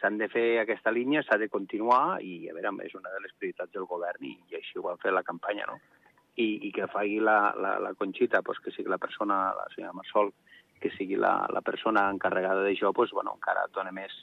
s'han 0.00 0.18
de 0.20 0.28
fer 0.32 0.46
aquesta 0.60 0.92
línia, 0.94 1.24
s'ha 1.26 1.38
de 1.40 1.50
continuar 1.50 2.20
i, 2.22 2.48
a 2.48 2.54
veure, 2.54 2.76
és 2.86 2.94
una 2.94 3.10
de 3.10 3.24
les 3.24 3.34
prioritats 3.38 3.72
del 3.74 3.88
govern 3.90 4.28
i, 4.28 4.36
i 4.50 4.60
així 4.60 4.78
ho 4.78 4.86
van 4.86 5.02
fer 5.02 5.12
la 5.12 5.26
campanya, 5.26 5.66
no? 5.68 5.80
I, 6.36 6.48
i 6.68 6.72
que 6.72 6.88
faci 6.88 7.18
la, 7.20 7.52
la, 7.60 7.76
la 7.82 7.92
Conxita, 7.94 8.40
pues, 8.42 8.58
que 8.64 8.72
sigui 8.72 8.88
la 8.88 8.98
persona, 8.98 9.52
la 9.56 9.66
senyora 9.74 9.92
Marsol, 9.92 10.32
que 10.80 10.90
sigui 10.96 11.16
la, 11.20 11.34
la 11.52 11.60
persona 11.60 12.08
encarregada 12.10 12.64
d'això, 12.64 12.92
doncs, 12.96 13.12
bueno, 13.14 13.36
encara 13.38 13.68
dona 13.74 13.92
més, 13.94 14.14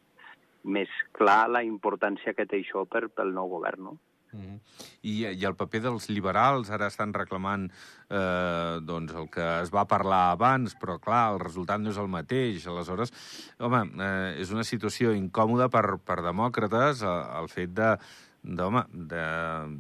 més 0.63 0.91
clar 1.15 1.47
la 1.49 1.63
importància 1.63 2.35
que 2.35 2.47
té 2.49 2.63
això 2.63 2.85
per, 2.89 3.07
pel 3.13 3.35
nou 3.35 3.51
govern, 3.55 3.91
no? 3.91 3.97
Mm 4.31 4.39
-hmm. 4.39 4.59
I, 5.01 5.25
I 5.25 5.45
el 5.45 5.55
paper 5.55 5.81
dels 5.81 6.09
liberals 6.09 6.69
ara 6.69 6.87
estan 6.87 7.13
reclamant 7.13 7.71
eh, 8.09 8.79
doncs 8.81 9.13
el 9.13 9.29
que 9.29 9.61
es 9.61 9.71
va 9.73 9.87
parlar 9.87 10.31
abans, 10.31 10.75
però 10.75 10.99
clar, 10.99 11.33
el 11.33 11.39
resultat 11.39 11.81
no 11.81 11.89
és 11.89 11.97
el 11.97 12.07
mateix. 12.07 12.67
Aleshores, 12.67 13.11
home, 13.57 13.81
eh, 13.97 14.41
és 14.41 14.51
una 14.51 14.63
situació 14.63 15.13
incòmoda 15.13 15.69
per, 15.69 15.97
per 16.05 16.21
demòcrates 16.21 17.01
el, 17.01 17.23
el 17.41 17.47
fet 17.47 17.69
de, 17.73 17.97
de, 18.43 18.67
de, 18.93 19.23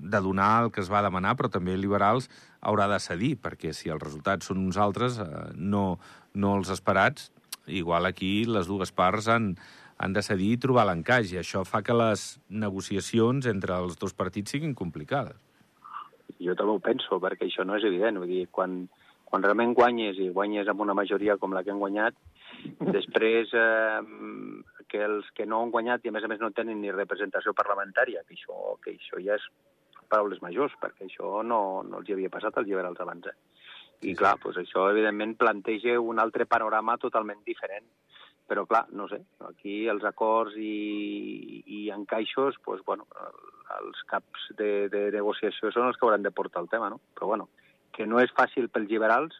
de 0.09 0.21
donar 0.21 0.65
el 0.65 0.71
que 0.71 0.81
es 0.81 0.91
va 0.91 1.03
demanar, 1.05 1.35
però 1.39 1.49
també 1.51 1.77
liberals 1.77 2.29
haurà 2.59 2.87
de 2.91 2.99
cedir, 2.99 3.35
perquè 3.41 3.73
si 3.73 3.89
els 3.89 4.01
resultats 4.03 4.49
són 4.49 4.61
uns 4.65 4.77
altres, 4.77 5.19
eh, 5.19 5.51
no, 5.55 5.99
no 6.33 6.55
els 6.59 6.71
esperats, 6.73 7.31
igual 7.67 8.09
aquí 8.09 8.45
les 8.45 8.67
dues 8.67 8.91
parts 8.91 9.29
han, 9.31 9.53
han 9.97 10.15
de 10.15 10.23
cedir 10.25 10.53
i 10.55 10.61
trobar 10.61 10.87
l'encaix, 10.89 11.33
i 11.33 11.39
això 11.41 11.65
fa 11.67 11.83
que 11.83 11.95
les 11.95 12.39
negociacions 12.49 13.47
entre 13.51 13.75
els 13.75 13.99
dos 13.99 14.15
partits 14.15 14.55
siguin 14.55 14.75
complicades. 14.75 15.37
Jo 16.39 16.55
també 16.55 16.75
ho 16.75 16.79
penso, 16.83 17.19
perquè 17.19 17.47
això 17.47 17.65
no 17.67 17.75
és 17.75 17.83
evident. 17.83 18.19
Vull 18.21 18.31
dir, 18.31 18.45
quan, 18.51 18.85
quan 19.27 19.43
realment 19.43 19.73
guanyes 19.75 20.19
i 20.23 20.29
guanyes 20.31 20.69
amb 20.71 20.85
una 20.85 20.95
majoria 20.95 21.35
com 21.37 21.51
la 21.55 21.65
que 21.65 21.73
han 21.73 21.81
guanyat, 21.81 22.15
després 22.97 23.53
eh, 23.53 24.01
que 24.89 25.03
els 25.05 25.29
que 25.37 25.47
no 25.49 25.63
han 25.63 25.73
guanyat 25.75 26.05
i 26.05 26.11
a 26.11 26.15
més 26.15 26.25
a 26.25 26.31
més 26.31 26.41
no 26.41 26.51
tenen 26.55 26.81
ni 26.81 26.93
representació 26.95 27.53
parlamentària, 27.57 28.23
que 28.27 28.37
això, 28.37 28.75
que 28.83 28.95
això 28.95 29.21
ja 29.25 29.37
és 29.39 29.47
paraules 30.09 30.41
majors, 30.41 30.73
perquè 30.81 31.05
això 31.05 31.43
no, 31.45 31.61
no 31.85 32.01
els 32.01 32.09
hi 32.09 32.15
havia 32.15 32.33
passat 32.33 32.57
als 32.57 32.67
liberals 32.67 32.99
abans. 32.99 33.29
Eh? 33.29 33.37
I 34.09 34.15
clar, 34.17 34.37
doncs 34.41 34.61
això 34.63 34.87
evidentment 34.89 35.35
planteja 35.37 35.99
un 36.01 36.21
altre 36.23 36.47
panorama 36.49 36.97
totalment 36.97 37.43
diferent 37.45 37.85
però 38.49 38.65
clar, 38.65 38.87
no 38.97 39.05
sé, 39.07 39.19
aquí 39.45 39.83
els 39.91 40.03
acords 40.09 40.55
i, 40.57 41.61
i 41.69 41.81
encaixos, 41.93 42.57
doncs, 42.65 42.81
bueno, 42.87 43.05
els 43.77 44.01
caps 44.09 44.47
de, 44.57 44.89
de 44.89 45.03
negociació 45.13 45.69
són 45.69 45.85
els 45.85 45.99
que 45.99 46.07
hauran 46.07 46.25
de 46.25 46.33
portar 46.33 46.63
el 46.63 46.71
tema, 46.71 46.89
no? 46.89 46.97
Però 47.13 47.29
bueno, 47.29 47.45
que 47.93 48.07
no 48.09 48.17
és 48.23 48.33
fàcil 48.33 48.71
pels 48.73 48.89
liberals, 48.89 49.37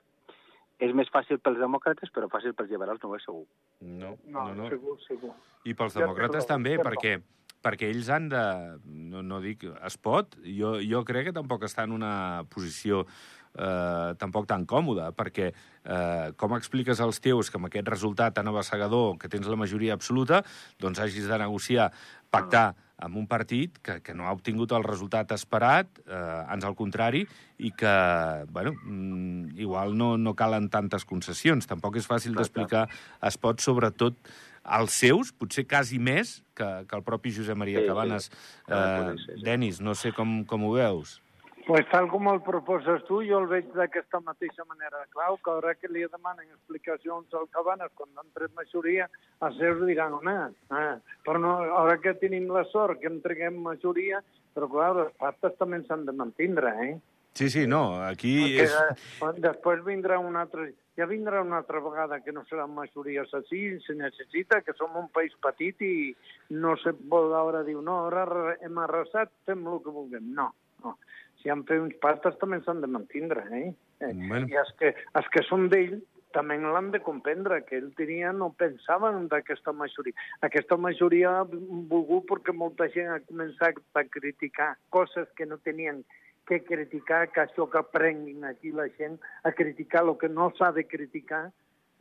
és 0.80 0.94
més 0.96 1.10
fàcil 1.12 1.42
pels 1.44 1.60
demòcrates, 1.60 2.12
però 2.16 2.30
fàcil 2.32 2.56
pels 2.56 2.72
liberals 2.72 3.02
no 3.04 3.12
ho 3.12 3.18
és 3.18 3.26
segur. 3.28 3.44
No, 3.82 4.16
no, 4.26 4.46
no. 4.48 4.56
no. 4.62 4.70
segur, 4.72 4.96
segur. 5.08 5.34
I 5.68 5.76
pels 5.76 5.98
demòcrates 6.00 6.46
ja, 6.46 6.54
també, 6.56 6.78
perquè 6.80 7.20
perquè 7.60 7.90
ells 7.92 8.08
han 8.14 8.30
de... 8.32 8.42
No, 9.12 9.20
no 9.26 9.42
dic... 9.44 9.66
Es 9.86 9.98
pot. 10.00 10.38
Jo, 10.46 10.78
jo 10.80 11.04
crec 11.08 11.30
que 11.30 11.36
tampoc 11.36 11.66
està 11.68 11.84
en 11.84 11.92
una 11.92 12.14
posició 12.54 13.02
eh, 13.04 14.16
tampoc 14.22 14.48
tan 14.50 14.66
còmode, 14.70 15.10
perquè 15.18 15.50
eh, 15.52 16.30
com 16.40 16.56
expliques 16.58 17.02
als 17.04 17.20
teus 17.24 17.52
que 17.52 17.60
amb 17.60 17.70
aquest 17.70 17.92
resultat 17.92 18.38
tan 18.40 18.48
abassegador, 18.52 19.18
que 19.20 19.32
tens 19.32 19.50
la 19.52 19.60
majoria 19.60 19.98
absoluta, 19.98 20.44
doncs 20.80 21.04
hagis 21.04 21.28
de 21.28 21.42
negociar, 21.42 21.90
pactar 22.32 22.70
amb 23.00 23.16
un 23.20 23.28
partit 23.32 23.78
que, 23.84 24.00
que 24.04 24.14
no 24.16 24.28
ha 24.28 24.34
obtingut 24.36 24.74
el 24.76 24.84
resultat 24.84 25.32
esperat, 25.36 26.02
eh, 26.06 26.20
ans 26.52 26.68
al 26.68 26.76
contrari, 26.76 27.24
i 27.58 27.72
que, 27.72 27.94
bueno, 28.52 28.76
mm, 28.84 29.56
igual 29.60 29.96
no, 29.98 30.16
no 30.18 30.36
calen 30.36 30.70
tantes 30.74 31.08
concessions. 31.08 31.68
Tampoc 31.70 32.00
és 32.00 32.10
fàcil 32.10 32.36
d'explicar 32.36 32.86
es 33.30 33.40
pot, 33.40 33.64
sobretot, 33.64 34.20
als 34.64 35.00
seus, 35.02 35.32
potser 35.32 35.66
quasi 35.68 35.98
més 36.00 36.40
que, 36.58 36.68
que 36.86 36.98
el 36.98 37.06
propi 37.08 37.32
Josep 37.34 37.58
Maria 37.58 37.82
sí, 37.82 37.88
Cabanes. 37.88 38.30
Sí. 38.30 38.68
Eh, 38.68 39.16
sí, 39.16 39.26
sí. 39.26 39.42
Denis, 39.48 39.82
no 39.82 39.96
sé 39.96 40.12
com, 40.16 40.42
com 40.50 40.68
ho 40.68 40.76
veus. 40.76 41.20
Pues 41.70 41.86
tal 41.92 42.08
com 42.10 42.26
el 42.32 42.40
proposes 42.42 43.04
tu, 43.06 43.20
jo 43.22 43.38
el 43.44 43.46
veig 43.46 43.68
d'aquesta 43.78 44.18
mateixa 44.26 44.64
manera. 44.66 45.04
Clau, 45.14 45.36
que 45.46 45.52
ara 45.54 45.76
que 45.78 45.90
li 45.94 46.02
demanen 46.02 46.48
explicacions 46.48 47.36
al 47.38 47.44
Cabanes 47.54 47.92
quan 47.94 48.10
han 48.18 48.32
tret 48.34 48.56
majoria, 48.58 49.06
els 49.46 49.60
seus 49.62 49.84
diran, 49.86 50.16
home, 50.18 50.34
eh, 50.74 50.96
però 51.28 51.38
no, 51.44 51.52
ara 51.84 52.00
que 52.02 52.16
tenim 52.24 52.48
la 52.56 52.64
sort 52.72 52.98
que 53.04 53.12
entreguem 53.12 53.60
majoria, 53.62 54.24
però 54.58 54.66
clar, 54.72 54.88
les 54.98 55.12
pactes 55.22 55.60
també 55.60 55.84
s'han 55.84 56.08
de 56.08 56.16
mantindre, 56.24 56.72
eh? 56.88 56.96
Sí, 57.38 57.52
sí, 57.54 57.68
no, 57.70 57.84
aquí 58.02 58.34
Perquè 58.40 58.66
és... 58.66 58.74
De, 59.22 59.30
després 59.46 59.86
vindrà 59.86 60.18
una 60.18 60.48
altra... 60.48 60.66
Ja 60.98 61.06
vindrà 61.06 61.44
una 61.46 61.62
altra 61.62 61.84
vegada 61.86 62.18
que 62.26 62.34
no 62.34 62.42
seran 62.50 62.74
majories 62.74 63.30
així, 63.38 63.62
se 63.86 63.94
necessita, 63.94 64.64
que 64.66 64.74
som 64.74 64.98
un 64.98 65.14
país 65.14 65.38
petit 65.46 65.86
i 65.86 65.94
no 66.50 66.74
se 66.82 66.96
pot 67.14 67.30
ara 67.44 67.62
dir, 67.70 67.78
no, 67.78 68.02
ara 68.10 68.58
hem 68.58 68.82
arrasat, 68.88 69.30
fem 69.46 69.62
el 69.70 69.80
que 69.86 69.94
vulguem. 69.94 70.34
No, 70.34 70.50
no 70.82 70.98
si 71.42 71.50
han 71.50 71.66
fet 71.68 71.82
uns 71.82 71.98
pactes 72.04 72.38
també 72.40 72.60
s'han 72.64 72.82
de 72.84 72.90
mantindre, 72.92 73.44
eh? 73.56 73.74
eh? 74.04 74.14
Bueno. 74.14 74.48
I 74.52 74.60
els 74.62 74.72
que, 74.80 74.94
els 75.20 75.30
que 75.34 75.44
són 75.48 75.70
d'ell 75.74 76.00
també 76.36 76.60
l'han 76.62 76.92
de 76.94 77.02
comprendre, 77.02 77.62
que 77.66 77.78
ell 77.80 77.90
tenia, 77.98 78.32
no 78.36 78.52
pensaven 78.60 79.28
d'aquesta 79.32 79.74
majoria. 79.74 80.14
Aquesta 80.46 80.78
majoria 80.78 81.40
ha 81.40 81.46
volgut 81.50 82.28
perquè 82.30 82.54
molta 82.54 82.90
gent 82.94 83.10
ha 83.14 83.22
començat 83.26 83.80
a 83.98 84.06
criticar 84.06 84.76
coses 84.94 85.30
que 85.38 85.48
no 85.50 85.58
tenien 85.66 86.04
que 86.50 86.62
criticar, 86.66 87.28
que 87.34 87.42
això 87.44 87.68
que 87.70 87.78
aprenguin 87.78 88.46
aquí 88.46 88.72
la 88.74 88.88
gent, 88.98 89.20
a 89.46 89.52
criticar 89.54 90.04
el 90.06 90.16
que 90.18 90.30
no 90.30 90.50
s'ha 90.58 90.72
de 90.74 90.86
criticar, 90.90 91.50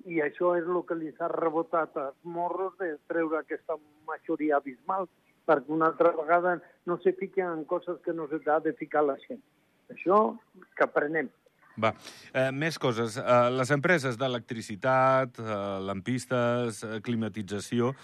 i 0.09 0.23
això 0.25 0.55
és 0.57 0.69
el 0.69 0.79
que 0.89 0.97
li 0.97 1.11
s'ha 1.17 1.29
rebotat 1.33 1.97
als 2.01 2.17
morros 2.23 2.77
de 2.81 2.95
treure 3.11 3.41
aquesta 3.41 3.77
majoria 4.09 4.57
abismal 4.57 5.09
perquè 5.49 5.73
una 5.73 5.89
altra 5.93 6.13
vegada 6.17 6.59
no 6.87 6.99
se 7.03 7.15
fiquen 7.17 7.49
en 7.55 7.65
coses 7.65 8.01
que 8.05 8.13
no 8.13 8.29
s'ha 8.29 8.61
de 8.65 8.75
ficar 8.77 9.05
la 9.07 9.17
gent. 9.25 9.41
Això 9.89 10.37
que 10.77 10.85
aprenem. 10.85 11.31
Va, 11.79 11.93
eh, 12.35 12.51
més 12.51 12.79
coses. 12.79 13.17
Eh, 13.17 13.51
les 13.55 13.71
empreses 13.71 14.19
d'electricitat, 14.19 15.39
eh, 15.39 15.59
lampistes, 15.87 16.83
eh, 16.83 17.01
climatització, 17.01 17.95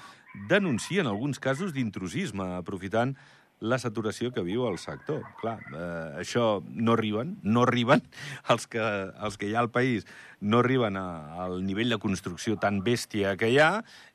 denuncien 0.49 1.07
alguns 1.07 1.39
casos 1.39 1.73
d'intrusisme, 1.75 2.55
aprofitant 2.57 3.17
la 3.61 3.79
saturació 3.79 4.31
que 4.35 4.43
viu 4.45 4.67
el 4.69 4.79
sector. 4.79 5.23
Clar, 5.41 5.59
eh, 5.71 6.21
això 6.21 6.63
no 6.67 6.95
arriben, 6.99 7.39
no 7.43 7.65
arriben, 7.65 8.03
els 8.53 8.67
que, 8.71 8.83
els 8.83 9.39
que 9.39 9.49
hi 9.49 9.55
ha 9.55 9.63
al 9.65 9.73
país 9.75 10.07
no 10.45 10.59
arriben 10.61 10.99
a, 11.01 11.07
al 11.41 11.63
nivell 11.65 11.95
de 11.95 11.99
construcció 11.99 12.59
tan 12.61 12.83
bèstia 12.85 13.33
que 13.41 13.49
hi 13.49 13.57
ha, 13.63 13.69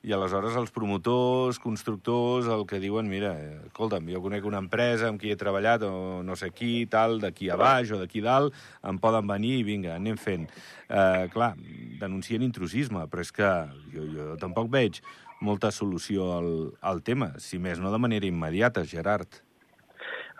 i 0.06 0.12
aleshores 0.14 0.54
els 0.60 0.70
promotors, 0.70 1.58
constructors, 1.58 2.46
el 2.46 2.62
que 2.70 2.78
diuen, 2.82 3.08
mira, 3.10 3.32
eh, 3.34 3.56
escolta'm, 3.66 4.06
jo 4.14 4.22
conec 4.22 4.46
una 4.46 4.60
empresa 4.62 5.08
amb 5.10 5.20
qui 5.20 5.32
he 5.32 5.38
treballat, 5.40 5.82
o 5.88 6.20
no 6.26 6.36
sé 6.38 6.52
qui, 6.54 6.86
tal, 6.90 7.18
d'aquí 7.24 7.50
a 7.50 7.58
baix 7.60 7.90
o 7.90 7.98
d'aquí 7.98 8.22
dalt, 8.22 8.54
em 8.86 9.00
poden 9.02 9.26
venir 9.26 9.56
i 9.58 9.66
vinga, 9.66 9.96
anem 9.98 10.20
fent. 10.20 10.46
Eh, 10.86 11.26
clar, 11.34 11.56
denuncien 11.98 12.46
intrusisme, 12.46 13.08
però 13.10 13.26
és 13.26 13.34
que 13.34 13.50
jo, 13.90 14.06
jo 14.14 14.30
tampoc 14.38 14.70
veig 14.70 15.02
molta 15.40 15.70
solució 15.72 16.30
al, 16.36 16.50
al 16.80 17.02
tema, 17.02 17.32
si 17.38 17.58
més 17.58 17.80
no 17.80 17.92
de 17.92 18.00
manera 18.00 18.28
immediata, 18.28 18.84
Gerard. 18.84 19.40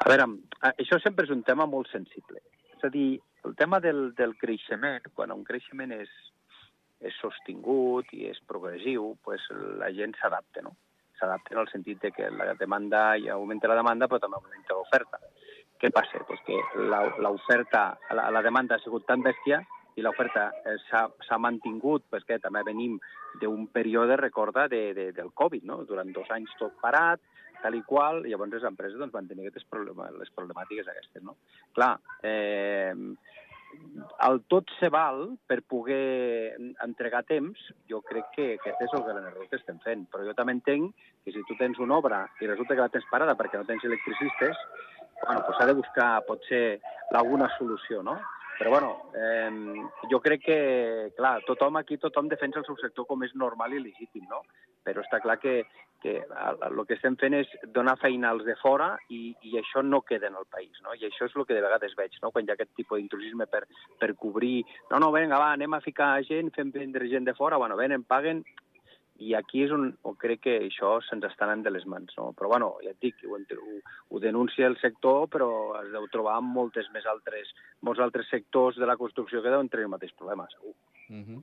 A 0.00 0.08
veure, 0.08 0.26
això 0.70 1.00
sempre 1.00 1.26
és 1.26 1.32
un 1.34 1.42
tema 1.44 1.66
molt 1.68 1.90
sensible. 1.92 2.40
És 2.76 2.84
a 2.84 2.92
dir, 2.92 3.20
el 3.44 3.56
tema 3.56 3.80
del, 3.80 4.10
del 4.16 4.36
creixement, 4.40 5.08
quan 5.16 5.32
un 5.34 5.42
creixement 5.44 5.92
és, 5.96 6.12
és 7.00 7.16
sostingut 7.20 8.08
i 8.16 8.28
és 8.30 8.40
progressiu, 8.48 9.14
pues 9.24 9.44
la 9.80 9.90
gent 9.96 10.16
s'adapta, 10.20 10.64
no? 10.64 10.76
S'adapta 11.20 11.52
en 11.52 11.60
el 11.60 11.68
sentit 11.68 12.00
de 12.00 12.12
que 12.16 12.30
la 12.32 12.54
demanda, 12.56 13.10
ja 13.20 13.36
augmenta 13.36 13.68
la 13.68 13.76
demanda, 13.80 14.08
però 14.08 14.20
també 14.22 14.40
augmenta 14.40 14.76
l'oferta. 14.76 15.20
Què 15.80 15.90
passa? 15.92 16.20
Pues 16.28 16.40
que 16.44 16.56
l'oferta, 17.24 17.84
la, 18.16 18.28
la 18.32 18.42
demanda 18.44 18.76
ha 18.76 18.84
sigut 18.84 19.06
tan 19.08 19.24
bèstia 19.24 19.60
i 20.00 20.04
l'oferta 20.04 20.48
eh, 20.64 20.78
s'ha 20.88 21.38
mantingut, 21.38 22.06
perquè 22.10 22.40
també 22.42 22.64
venim 22.66 22.96
d'un 23.40 23.66
període, 23.72 24.16
recorda, 24.20 24.66
de, 24.72 24.90
de, 24.96 25.10
del 25.16 25.30
Covid, 25.36 25.66
no? 25.68 25.82
durant 25.88 26.10
dos 26.16 26.30
anys 26.34 26.56
tot 26.58 26.78
parat, 26.82 27.22
tal 27.60 27.76
i 27.76 27.82
qual, 27.86 28.24
i 28.24 28.32
llavors 28.32 28.56
les 28.56 28.64
empreses 28.66 28.98
doncs, 28.98 29.12
van 29.12 29.28
tenir 29.28 29.46
aquestes 29.46 29.68
problemes, 29.68 30.16
les 30.18 30.32
problemàtiques 30.36 30.88
aquestes. 30.88 31.22
No? 31.26 31.36
Clar, 31.76 31.92
eh, 32.24 32.94
el 34.26 34.40
tot 34.50 34.70
se 34.78 34.88
val 34.92 35.22
per 35.48 35.60
poder 35.68 36.56
entregar 36.84 37.22
temps, 37.28 37.60
jo 37.90 38.00
crec 38.06 38.32
que 38.34 38.46
aquest 38.56 38.82
és 38.86 38.96
el 38.96 39.04
gran 39.06 39.28
error 39.28 39.46
que 39.50 39.60
estem 39.60 39.78
fent. 39.84 40.06
Però 40.10 40.26
jo 40.26 40.34
també 40.38 40.56
entenc 40.56 40.96
que 41.24 41.34
si 41.34 41.44
tu 41.48 41.56
tens 41.60 41.78
una 41.78 42.00
obra 42.00 42.24
i 42.40 42.48
resulta 42.50 42.74
que 42.74 42.86
la 42.86 42.92
tens 42.92 43.06
parada 43.12 43.36
perquè 43.38 43.60
no 43.60 43.68
tens 43.68 43.86
electricistes, 43.86 44.64
bueno, 45.22 45.44
pues 45.46 45.58
s'ha 45.58 45.68
de 45.68 45.76
buscar, 45.76 46.10
potser, 46.26 46.64
alguna 47.14 47.50
solució, 47.58 48.02
no? 48.02 48.18
Però, 48.60 48.70
bueno, 48.70 49.04
eh, 49.16 49.50
jo 50.10 50.18
crec 50.20 50.42
que, 50.44 50.56
clar, 51.16 51.38
tothom 51.46 51.78
aquí, 51.80 51.96
tothom 51.96 52.26
defensa 52.28 52.60
el 52.60 52.66
seu 52.66 52.76
sector 52.76 53.06
com 53.08 53.24
és 53.24 53.32
normal 53.32 53.72
i 53.72 53.80
legítim, 53.80 54.26
no? 54.28 54.42
Però 54.84 55.00
està 55.00 55.16
clar 55.24 55.38
que, 55.40 55.62
que 56.04 56.18
el 56.20 56.82
que 56.84 56.98
estem 56.98 57.16
fent 57.16 57.38
és 57.38 57.48
donar 57.72 57.96
feina 58.02 58.34
als 58.34 58.44
de 58.44 58.58
fora 58.60 58.90
i, 59.08 59.30
i 59.48 59.56
això 59.56 59.80
no 59.80 60.02
queda 60.04 60.28
en 60.28 60.36
el 60.36 60.44
país, 60.52 60.76
no? 60.84 60.92
I 60.92 61.08
això 61.08 61.24
és 61.30 61.38
el 61.40 61.48
que 61.48 61.56
de 61.56 61.64
vegades 61.64 61.96
veig, 61.96 62.20
no? 62.20 62.34
Quan 62.34 62.44
hi 62.44 62.52
ha 62.52 62.58
aquest 62.58 62.74
tipus 62.76 63.00
d'intrusisme 63.00 63.48
per, 63.48 63.62
per 63.96 64.12
cobrir... 64.20 64.58
No, 64.92 65.00
no, 65.00 65.08
vinga, 65.16 65.40
va, 65.40 65.54
anem 65.56 65.78
a 65.78 65.84
ficar 65.86 66.18
gent, 66.28 66.52
fem 66.52 66.68
vendre 66.76 67.08
gent 67.08 67.32
de 67.32 67.36
fora, 67.40 67.56
bueno, 67.64 67.80
venen, 67.80 68.04
paguen, 68.04 68.44
i 69.20 69.34
aquí 69.36 69.64
és 69.66 69.72
on, 69.76 69.90
on 70.08 70.16
crec 70.20 70.40
que 70.46 70.54
això 70.64 70.94
se'ns 71.04 71.26
està 71.28 71.44
anant 71.44 71.62
de 71.66 71.72
les 71.74 71.84
mans. 71.92 72.12
No? 72.16 72.30
Però, 72.36 72.48
bueno, 72.54 72.70
ja 72.84 72.94
et 72.94 73.00
dic, 73.04 73.20
ho, 73.28 73.36
ho, 73.36 73.78
ho 74.08 74.20
denuncia 74.22 74.68
el 74.70 74.78
sector, 74.80 75.28
però 75.32 75.50
es 75.82 75.90
deu 75.92 76.08
trobar 76.12 76.38
amb 76.40 76.54
moltes 76.56 76.88
més 76.94 77.06
altres, 77.10 77.52
molts 77.84 78.00
altres 78.00 78.30
sectors 78.32 78.80
de 78.80 78.88
la 78.88 78.96
construcció 79.00 79.42
que 79.44 79.52
deuen 79.52 79.68
tenir 79.68 79.88
el 79.88 79.92
mateix 79.92 80.16
problema, 80.16 80.48
segur. 80.54 80.74
Uh 81.10 81.20
-huh. 81.20 81.40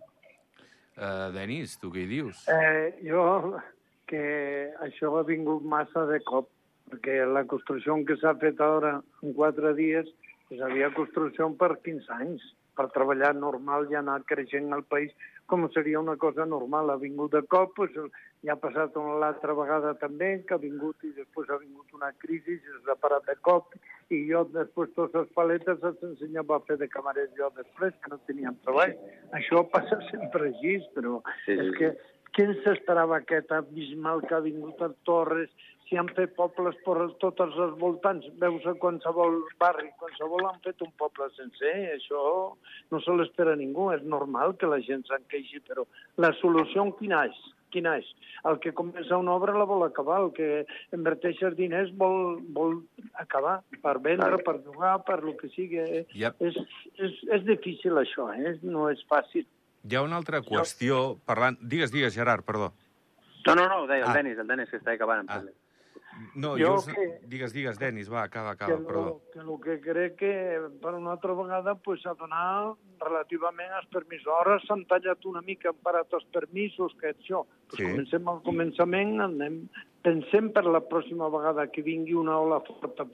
uh, 0.98 1.30
Denis, 1.38 1.78
tu 1.78 1.92
què 1.94 2.06
hi 2.06 2.10
dius? 2.16 2.48
Eh, 2.50 2.98
jo, 3.06 3.62
que 4.08 4.74
això 4.82 5.14
ha 5.20 5.24
vingut 5.24 5.64
massa 5.64 6.06
de 6.06 6.20
cop. 6.24 6.50
perquè 6.88 7.26
la 7.28 7.44
construcció 7.44 7.94
que 8.06 8.16
s'ha 8.16 8.34
fet 8.40 8.62
ara 8.62 9.04
en 9.22 9.34
quatre 9.34 9.74
dies, 9.74 10.08
pues 10.48 10.62
havia 10.62 10.94
construcció 10.94 11.50
per 11.58 11.82
15 11.84 12.14
anys, 12.14 12.42
per 12.78 12.88
treballar 12.94 13.34
normal 13.36 13.92
i 13.92 13.96
anar 13.96 14.24
creixent 14.24 14.72
al 14.72 14.86
país 14.86 15.12
com 15.48 15.66
seria 15.74 16.00
una 16.00 16.16
cosa 16.20 16.46
normal. 16.46 16.92
Ha 16.92 16.98
vingut 17.02 17.32
de 17.34 17.42
cop, 17.48 17.74
pues, 17.76 17.96
ja 18.46 18.54
ha 18.54 18.60
passat 18.62 18.96
una 19.00 19.16
l'altra 19.24 19.56
vegada 19.58 19.94
també, 20.02 20.44
que 20.48 20.56
ha 20.56 20.62
vingut 20.62 21.04
i 21.08 21.14
després 21.16 21.50
ha 21.50 21.60
vingut 21.62 21.94
una 21.98 22.12
crisi, 22.24 22.60
s'ha 22.86 22.98
parat 23.02 23.26
de 23.30 23.38
cop, 23.48 23.74
i 24.12 24.22
jo 24.30 24.44
després 24.54 24.94
totes 24.96 25.24
les 25.24 25.34
paletes 25.40 25.88
els 25.90 26.04
ensenyava 26.12 26.60
a 26.60 26.66
fer 26.68 26.78
de 26.84 26.90
camarer 26.92 27.30
jo 27.40 27.50
després, 27.56 27.96
que 28.04 28.14
no 28.14 28.20
teníem 28.30 28.60
treball. 28.68 28.94
Això 29.40 29.64
passa 29.72 30.00
sempre 30.12 30.52
així, 30.52 30.78
però 30.96 31.22
Sí, 31.46 31.56
sí, 31.56 31.58
és 31.58 31.72
sí. 31.72 31.78
que 31.80 31.96
qui 32.38 32.46
s'esperava 32.62 33.18
aquest 33.18 33.52
abismal 33.56 34.22
que 34.28 34.36
ha 34.36 34.44
vingut 34.46 34.82
a 34.86 34.92
Torres, 35.10 35.50
si 35.88 35.96
han 35.98 36.10
fet 36.16 36.34
pobles 36.36 36.76
per 36.84 36.96
tots 37.22 37.40
els 37.48 37.76
voltants, 37.80 38.26
veus 38.42 38.66
a 38.68 38.74
qualsevol 38.82 39.38
barri, 39.60 39.90
qualsevol 40.00 40.46
han 40.50 40.60
fet 40.66 40.82
un 40.84 40.92
poble 41.00 41.30
sencer, 41.38 41.76
això 41.96 42.22
no 42.92 43.00
se 43.04 43.16
l'espera 43.16 43.56
ningú, 43.56 43.90
és 43.96 44.04
normal 44.04 44.58
que 44.60 44.68
la 44.68 44.82
gent 44.84 45.06
s'enqueixi, 45.08 45.62
però 45.68 45.86
la 46.18 46.34
solució 46.42 46.90
quina 47.00 47.26
és? 47.30 47.38
Quina 47.72 47.98
és? 48.00 48.08
El 48.48 48.60
que 48.64 48.72
comença 48.72 49.18
una 49.20 49.34
obra 49.36 49.56
la 49.58 49.66
vol 49.68 49.84
acabar, 49.84 50.22
el 50.24 50.32
que 50.36 50.66
inverteix 50.96 51.42
els 51.44 51.58
diners 51.58 51.92
vol, 52.00 52.38
vol 52.56 52.78
acabar, 53.20 53.58
per 53.84 53.98
vendre, 54.00 54.40
per 54.44 54.58
jugar, 54.64 54.94
per 55.08 55.20
lo 55.24 55.36
que 55.40 55.50
sigui. 55.56 55.84
Yep. 56.16 56.42
És, 56.48 56.60
és, 56.96 57.18
és 57.36 57.44
difícil 57.48 58.00
això, 58.00 58.30
eh? 58.36 58.56
no 58.64 58.88
és 58.92 59.04
fàcil. 59.12 59.44
Hi 59.88 59.96
ha 59.96 60.04
una 60.04 60.16
altra 60.20 60.40
qüestió, 60.44 61.18
parlant... 61.28 61.60
Digues, 61.62 61.92
digues, 61.92 62.16
Gerard, 62.16 62.44
perdó. 62.48 62.72
No, 63.48 63.56
no, 63.56 63.68
no, 63.68 63.84
ho 63.84 63.88
deia 63.88 64.04
el 64.04 64.12
Ah. 64.12 64.16
Denis, 64.16 64.40
el 64.40 64.48
Denis 64.48 64.72
que 64.72 64.80
està 64.80 64.96
acabant. 64.96 65.28
Ah. 65.32 65.44
No, 66.36 66.56
Jo 66.58 66.76
us- 66.76 66.88
que- 66.88 67.20
Digues, 67.28 67.54
digues, 67.54 67.78
Denis, 67.80 68.12
va, 68.12 68.24
acaba, 68.24 68.56
que 68.56 68.64
acaba, 68.66 68.80
lo, 68.80 68.88
perdó. 68.88 69.22
que 69.34 69.40
lo 69.44 69.60
que 69.60 69.80
crec 69.82 70.16
que 70.16 70.60
per 70.82 70.94
una 70.96 71.12
altra 71.12 71.34
vegada 71.34 71.76
pues, 71.76 72.02
d'anar 72.04 72.74
relativament 73.00 73.72
als 73.72 73.88
permisos. 73.88 74.28
Ara 74.42 74.60
s'han 74.66 74.86
tallat 74.86 75.24
una 75.26 75.42
mica, 75.42 75.70
han 75.70 75.76
parat 75.84 76.12
els 76.14 76.26
permisos, 76.26 76.96
que 77.00 77.14
això. 77.14 77.46
Pues 77.70 77.78
Sí. 77.78 77.84
Comencem 77.84 78.28
al 78.30 78.42
començament, 78.44 79.20
anem, 79.22 79.68
pensem 80.02 80.52
per 80.54 80.66
la 80.66 80.80
pròxima 80.82 81.30
vegada 81.30 81.68
que 81.72 81.82
vingui 81.82 82.14
una 82.14 82.40
ola 82.40 82.62
forta 82.62 83.06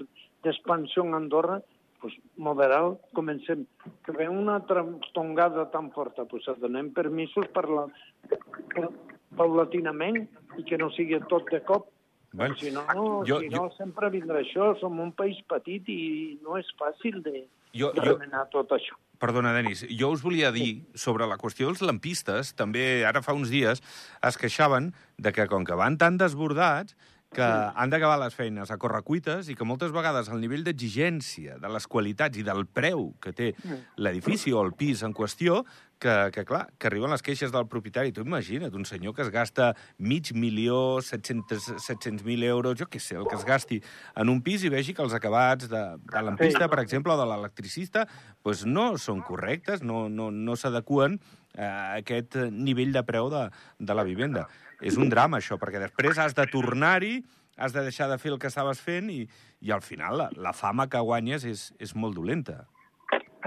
d'expansió 0.44 1.04
a 1.04 1.16
Andorra, 1.18 1.62
pues, 2.00 2.14
moderal, 2.38 3.00
comencem. 3.14 3.66
Que 4.06 4.12
ve 4.12 4.28
una 4.30 4.56
altra 4.56 4.86
tongada 5.14 5.70
tan 5.72 5.92
forta, 5.92 6.26
pues, 6.26 6.44
donem 6.60 6.92
permisos 6.94 7.48
per 7.48 7.68
la, 7.70 7.88
per, 8.30 8.90
paulatinament 9.36 10.28
i 10.60 10.64
que 10.64 10.78
no 10.78 10.90
sigui 10.92 11.20
tot 11.32 11.50
de 11.50 11.62
cop. 11.66 11.88
Bueno, 12.34 12.56
si 12.58 12.72
no, 12.72 12.84
jo- 13.28 13.40
si 13.40 13.50
no 13.50 13.70
sempre 13.78 14.10
vindrà 14.10 14.42
això. 14.42 14.74
Som 14.80 15.00
un 15.00 15.12
país 15.14 15.38
petit 15.48 15.88
i 15.94 16.40
no 16.44 16.58
és 16.58 16.66
fàcil 16.80 17.22
de, 17.24 17.46
Jo- 17.74 17.92
de 17.94 18.02
jo- 18.02 18.18
remenar 18.18 18.48
tot 18.50 18.70
això. 18.74 18.98
Perdona, 19.24 19.54
Denis, 19.54 19.86
jo 19.88 20.10
us 20.12 20.22
volia 20.22 20.52
dir 20.52 20.82
sobre 21.00 21.26
la 21.30 21.38
qüestió 21.38 21.70
dels 21.70 21.82
lampistes, 21.86 22.54
també 22.60 23.06
ara 23.08 23.22
fa 23.24 23.32
uns 23.38 23.50
dies 23.54 23.80
es 24.22 24.38
queixaven 24.38 24.92
de 25.18 25.32
que 25.32 25.46
com 25.48 25.64
que 25.64 25.78
van 25.80 25.96
tan 25.98 26.18
desbordats 26.18 26.98
que 27.34 27.42
han 27.42 27.90
d'acabar 27.90 28.20
les 28.20 28.36
feines 28.36 28.70
a 28.70 28.78
correcuites 28.78 29.48
i 29.50 29.56
que 29.56 29.66
moltes 29.66 29.90
vegades 29.96 30.28
el 30.30 30.42
nivell 30.42 30.64
d'exigència, 30.64 31.56
de 31.58 31.70
les 31.72 31.88
qualitats 31.88 32.38
i 32.38 32.44
del 32.46 32.66
preu 32.68 33.14
que 33.24 33.32
té 33.34 33.56
l'edifici 33.98 34.52
o 34.54 34.62
el 34.62 34.74
pis 34.78 35.02
en 35.02 35.14
qüestió, 35.18 35.64
que, 36.04 36.32
que 36.36 36.44
clar, 36.44 36.66
que 36.78 36.90
arriben 36.90 37.14
les 37.14 37.24
queixes 37.24 37.52
del 37.54 37.66
propietari. 37.72 38.12
Tu 38.12 38.26
imagina't, 38.26 38.74
un 38.76 38.84
senyor 38.88 39.16
que 39.16 39.24
es 39.24 39.32
gasta 39.32 39.72
mig 39.98 40.34
milió, 40.36 41.00
700 41.02 41.70
700.000 41.80 42.44
euros, 42.50 42.76
jo 42.80 42.90
què 42.92 43.00
sé, 43.00 43.16
el 43.16 43.30
que 43.30 43.38
es 43.40 43.46
gasti 43.48 43.80
en 44.20 44.32
un 44.34 44.42
pis 44.44 44.66
i 44.68 44.72
vegi 44.74 44.96
que 44.96 45.04
els 45.06 45.16
acabats 45.16 45.70
de, 45.72 45.84
de 46.10 46.26
l'ampista, 46.26 46.68
per 46.72 46.82
exemple, 46.84 47.16
o 47.16 47.20
de 47.20 47.30
l'electricista, 47.30 48.04
doncs 48.44 48.66
no 48.68 48.90
són 49.00 49.24
correctes, 49.24 49.86
no, 49.86 50.10
no, 50.12 50.28
no 50.32 50.58
s'adequen 50.60 51.20
a 51.56 51.70
aquest 52.02 52.36
nivell 52.52 52.92
de 52.92 53.06
preu 53.08 53.32
de, 53.32 53.48
de 53.80 53.96
la 53.96 54.04
vivenda. 54.04 54.50
És 54.84 55.00
un 55.00 55.08
drama, 55.10 55.40
això, 55.40 55.56
perquè 55.62 55.80
després 55.80 56.20
has 56.20 56.36
de 56.36 56.48
tornar-hi, 56.52 57.22
has 57.56 57.72
de 57.72 57.84
deixar 57.86 58.10
de 58.10 58.18
fer 58.20 58.34
el 58.34 58.40
que 58.42 58.50
estaves 58.50 58.82
fent 58.82 59.12
i, 59.14 59.24
i 59.62 59.72
al 59.72 59.84
final 59.86 60.18
la, 60.20 60.30
la 60.36 60.54
fama 60.58 60.90
que 60.90 61.00
guanyes 61.00 61.46
és, 61.48 61.68
és 61.80 61.94
molt 61.96 62.18
dolenta. 62.18 62.64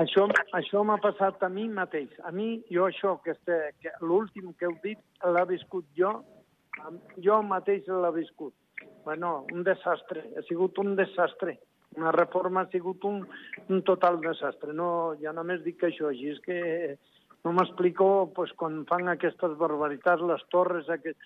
Això, 0.02 0.26
això 0.58 0.82
m'ha 0.84 0.98
passat 1.00 1.42
a 1.46 1.48
mi 1.48 1.66
mateix. 1.72 2.10
A 2.28 2.32
mi, 2.32 2.60
jo 2.72 2.84
això, 2.84 3.14
que, 3.24 3.32
este, 3.32 3.56
que 3.80 3.92
l'últim 4.04 4.52
que 4.58 4.68
heu 4.68 4.76
dit, 4.82 5.00
l'ha 5.24 5.44
viscut 5.48 5.86
jo, 5.96 6.12
jo 7.24 7.40
mateix 7.42 7.88
l'ha 7.88 8.12
viscut. 8.12 8.52
Bueno, 9.06 9.46
un 9.54 9.64
desastre, 9.64 10.26
ha 10.36 10.44
sigut 10.48 10.78
un 10.82 10.96
desastre. 10.98 11.56
Una 11.96 12.12
reforma 12.12 12.66
ha 12.66 12.70
sigut 12.72 13.04
un, 13.08 13.22
un 13.72 13.82
total 13.88 14.20
desastre. 14.20 14.74
No, 14.76 15.14
ja 15.22 15.32
només 15.32 15.64
dic 15.64 15.86
això, 15.88 16.10
així 16.10 16.34
és 16.34 16.42
que 16.44 16.58
no 17.46 17.54
m'explico 17.56 18.28
pues, 18.36 18.52
quan 18.60 18.82
fan 18.90 19.08
aquestes 19.08 19.56
barbaritats, 19.56 20.24
les 20.28 20.44
torres, 20.52 20.90
aquest, 20.92 21.16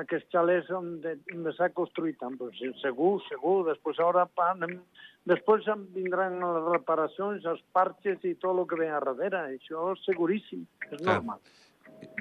aquests 0.00 0.30
xalets 0.32 0.70
on, 0.76 0.92
de, 1.04 1.14
on 1.34 1.48
s'ha 1.56 1.70
construït 1.76 2.18
tant. 2.20 2.36
Pues, 2.40 2.58
segur, 2.82 3.14
segur. 3.28 3.56
Després 3.68 4.00
ara 4.04 4.26
anem, 4.48 4.78
després 5.30 5.66
em 5.72 5.86
vindran 5.94 6.38
les 6.42 6.68
reparacions, 6.72 7.46
els 7.46 7.64
parxes 7.76 8.22
i 8.24 8.36
tot 8.36 8.58
el 8.58 8.68
que 8.70 8.78
ve 8.80 8.90
a 8.90 9.00
darrere. 9.00 9.46
Això 9.56 9.90
és 9.94 10.06
seguríssim, 10.08 10.66
és 10.90 11.02
normal. 11.02 11.42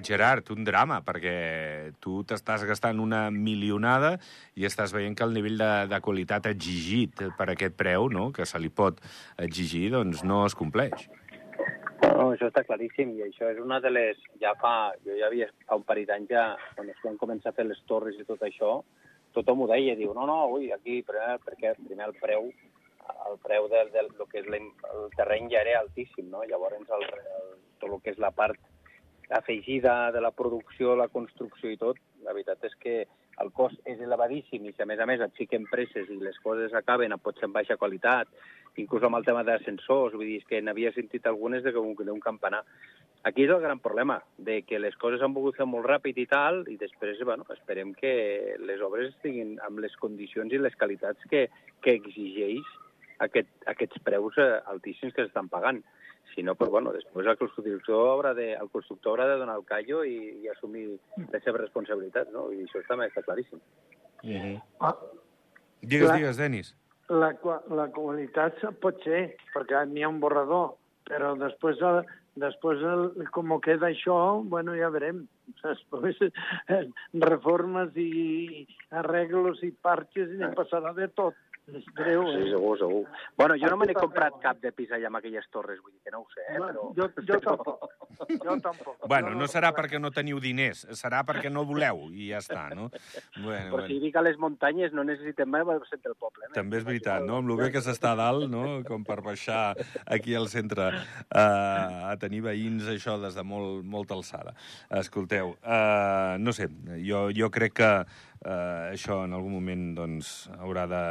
Gerard, 0.03 0.49
un 0.51 0.65
drama, 0.67 0.99
perquè 1.05 1.91
tu 2.03 2.21
t'estàs 2.27 2.65
gastant 2.67 2.99
una 2.99 3.27
milionada 3.31 4.15
i 4.59 4.65
estàs 4.67 4.93
veient 4.95 5.15
que 5.15 5.25
el 5.27 5.35
nivell 5.35 5.59
de, 5.59 5.71
de 5.91 5.99
qualitat 6.03 6.49
exigit 6.51 7.23
per 7.37 7.49
aquest 7.53 7.77
preu, 7.79 8.09
no?, 8.11 8.29
que 8.35 8.47
se 8.49 8.59
li 8.59 8.71
pot 8.71 8.99
exigir, 9.37 9.89
doncs 9.95 10.23
no 10.27 10.45
es 10.47 10.57
compleix. 10.57 11.07
No, 12.19 12.31
això 12.33 12.49
està 12.49 12.65
claríssim 12.67 13.13
i 13.15 13.21
això 13.23 13.47
és 13.53 13.59
una 13.63 13.79
de 13.83 13.91
les... 13.93 14.17
Ja 14.41 14.51
fa... 14.59 14.91
Jo 15.05 15.15
ja 15.15 15.29
havia... 15.29 15.47
Fa 15.67 15.77
un 15.79 15.85
parell 15.87 16.09
d'anys 16.09 16.31
ja, 16.33 16.47
quan 16.75 16.89
es 16.91 16.99
van 17.05 17.19
començar 17.21 17.53
a 17.53 17.55
fer 17.55 17.65
les 17.69 17.79
torres 17.87 18.19
i 18.19 18.27
tot 18.27 18.43
això, 18.43 18.79
tothom 19.35 19.63
ho 19.63 19.69
deia, 19.71 19.95
diu, 19.95 20.11
no, 20.17 20.25
no, 20.27 20.39
ui, 20.55 20.71
aquí, 20.75 20.99
primer, 21.07 21.37
perquè 21.45 21.75
primer 21.79 22.09
el 22.09 22.15
preu, 22.19 22.49
el 23.29 23.37
preu 23.45 23.69
del, 23.71 23.91
del 23.93 24.09
lo 24.17 24.27
que 24.29 24.41
és 24.41 24.49
el 24.49 25.07
terreny 25.15 25.49
ja 25.53 25.61
era 25.63 25.79
altíssim, 25.79 26.27
no? 26.33 26.43
Llavors 26.49 26.91
el, 26.97 27.05
el, 27.05 27.55
tot 27.79 27.89
el 27.91 28.01
que 28.03 28.13
és 28.15 28.21
la 28.21 28.33
part 28.35 28.59
afegida 29.29 30.11
de 30.11 30.21
la 30.25 30.31
producció, 30.33 30.95
la 30.97 31.07
construcció 31.13 31.71
i 31.71 31.77
tot, 31.77 31.99
la 32.25 32.33
veritat 32.33 32.65
és 32.65 32.75
que 32.81 32.95
el 33.43 33.51
cost 33.55 33.79
és 33.87 33.99
elevadíssim 34.03 34.65
i 34.65 34.73
si 34.73 34.83
a 34.83 34.87
més 34.89 34.99
a 34.99 35.07
més 35.09 35.21
et 35.23 35.35
fiquen 35.37 35.67
presses 35.71 36.09
i 36.09 36.17
les 36.21 36.37
coses 36.43 36.73
acaben 36.75 37.15
potser 37.23 37.47
amb 37.47 37.57
baixa 37.59 37.77
qualitat, 37.77 38.31
inclús 38.79 39.03
amb 39.03 39.19
el 39.19 39.25
tema 39.27 39.43
d'ascensors, 39.43 40.15
vull 40.15 40.27
dir, 40.27 40.41
que 40.47 40.61
n'havia 40.61 40.93
sentit 40.95 41.27
algunes 41.27 41.63
d'un 41.63 42.23
campanar. 42.23 42.63
Aquí 43.27 43.43
és 43.43 43.51
el 43.51 43.59
gran 43.59 43.81
problema, 43.83 44.21
de 44.37 44.61
que 44.63 44.79
les 44.79 44.95
coses 44.95 45.21
han 45.21 45.33
volgut 45.35 45.57
fer 45.59 45.67
molt 45.67 45.87
ràpid 45.89 46.17
i 46.21 46.25
tal, 46.31 46.61
i 46.71 46.77
després, 46.79 47.19
bueno, 47.27 47.43
esperem 47.51 47.91
que 47.93 48.55
les 48.63 48.79
obres 48.81 49.11
estiguin 49.11 49.57
amb 49.67 49.81
les 49.83 49.95
condicions 49.99 50.53
i 50.53 50.61
les 50.61 50.75
qualitats 50.79 51.27
que, 51.31 51.49
que 51.83 51.97
exigeix 51.99 52.63
aquest, 53.19 53.51
aquests 53.67 53.99
preus 54.07 54.39
eh, 54.39 54.53
altíssims 54.71 55.13
que 55.15 55.25
s'estan 55.25 55.51
pagant. 55.51 55.83
Si 56.35 56.43
no, 56.43 56.53
pues, 56.55 56.69
bueno, 56.69 56.91
després 56.93 57.27
el 57.27 57.37
constructor 57.39 58.11
haurà 58.11 58.35
de, 58.37 58.51
el 58.53 58.69
constructor 58.69 59.15
haurà 59.15 59.25
de 59.31 59.39
donar 59.41 59.55
el 59.57 59.65
callo 59.65 60.03
i, 60.05 60.17
i 60.43 60.51
assumir 60.51 60.85
les 61.17 61.43
seves 61.43 61.61
responsabilitats, 61.63 62.29
no? 62.35 62.51
I 62.53 62.67
això 62.67 62.83
també 62.87 63.09
està 63.09 63.25
claríssim. 63.25 63.61
Ah, 64.79 64.93
Digues, 65.81 66.07
Clar. 66.07 66.17
digues, 66.17 66.37
Denis. 66.37 66.75
la, 67.09 67.31
la 67.73 67.87
qualitat 67.95 68.59
pot 68.83 68.99
ser, 69.05 69.35
perquè 69.53 69.85
n'hi 69.89 70.03
ha 70.03 70.11
un 70.11 70.19
borrador, 70.21 70.75
però 71.07 71.31
després, 71.39 71.79
el, 71.81 72.01
després 72.41 72.83
el, 72.85 73.05
com 73.33 73.55
queda 73.63 73.89
això, 73.89 74.17
bueno, 74.45 74.75
ja 74.77 74.91
veurem. 74.93 75.25
Després, 75.63 76.19
eh, 76.69 76.83
reformes 77.23 77.95
i 77.97 78.67
arreglos 78.93 79.63
i 79.65 79.71
parxes 79.71 80.29
i 80.29 80.37
n'hi 80.37 80.51
passarà 80.53 80.93
de 80.93 81.07
tot. 81.17 81.33
És 81.69 81.85
greu, 81.95 82.23
Sí, 82.29 82.41
eh? 82.41 82.49
segur, 82.53 82.77
segur. 82.79 83.01
Bueno, 83.37 83.55
jo 83.61 83.69
no 83.71 83.77
me 83.77 83.87
n'he 83.89 83.95
comprat 83.97 84.39
cap 84.43 84.59
de 84.63 84.71
pis 84.75 84.91
allà 84.95 85.09
amb 85.09 85.19
aquelles 85.19 85.45
torres, 85.53 85.79
vull 85.83 85.93
dir 85.93 86.01
que 86.03 86.13
no 86.13 86.23
ho 86.23 86.27
sé, 86.33 86.45
eh, 86.47 86.59
però... 86.59 86.87
Jo, 86.97 87.09
jo 87.29 87.39
tampoc. 87.45 87.85
Jo 88.43 88.55
tampoc. 88.63 89.07
Bueno, 89.07 89.33
no 89.37 89.47
serà 89.51 89.71
perquè 89.75 89.99
no 90.01 90.11
teniu 90.15 90.41
diners, 90.43 90.85
serà 90.99 91.21
perquè 91.27 91.51
no 91.53 91.63
voleu, 91.69 92.07
i 92.11 92.29
ja 92.31 92.41
està, 92.43 92.67
no? 92.75 92.89
Bueno, 93.37 93.75
Però 93.75 93.85
si 93.85 93.93
bueno. 93.95 94.05
dic 94.05 94.19
a 94.19 94.25
les 94.25 94.39
muntanyes 94.41 94.95
no 94.97 95.05
necessitem 95.07 95.49
mai 95.49 95.63
al 95.63 95.83
centre 95.89 96.11
del 96.11 96.17
poble. 96.19 96.47
Eh? 96.49 96.53
També 96.57 96.81
és 96.81 96.87
veritat, 96.87 97.23
no? 97.27 97.39
Amb 97.43 97.53
el 97.53 97.61
bé 97.61 97.69
que 97.75 97.83
s'està 97.85 98.13
a 98.15 98.19
dalt, 98.19 98.49
no? 98.51 98.65
Com 98.87 99.05
per 99.07 99.19
baixar 99.25 99.75
aquí 100.05 100.35
al 100.35 100.49
centre 100.51 100.89
uh, 100.89 102.09
a 102.09 102.15
tenir 102.21 102.41
veïns, 102.47 102.87
això, 102.91 103.19
des 103.21 103.37
de 103.37 103.45
molt, 103.45 103.85
molta 103.85 104.17
alçada. 104.17 104.55
Escolteu, 104.99 105.55
uh, 105.63 106.35
no 106.41 106.55
sé, 106.55 106.69
jo, 107.05 107.27
jo 107.35 107.51
crec 107.53 107.77
que 107.79 107.91
eh, 108.45 108.91
això 108.93 109.23
en 109.25 109.33
algun 109.33 109.51
moment 109.57 109.81
doncs, 109.97 110.49
haurà 110.59 110.85
de, 110.87 111.01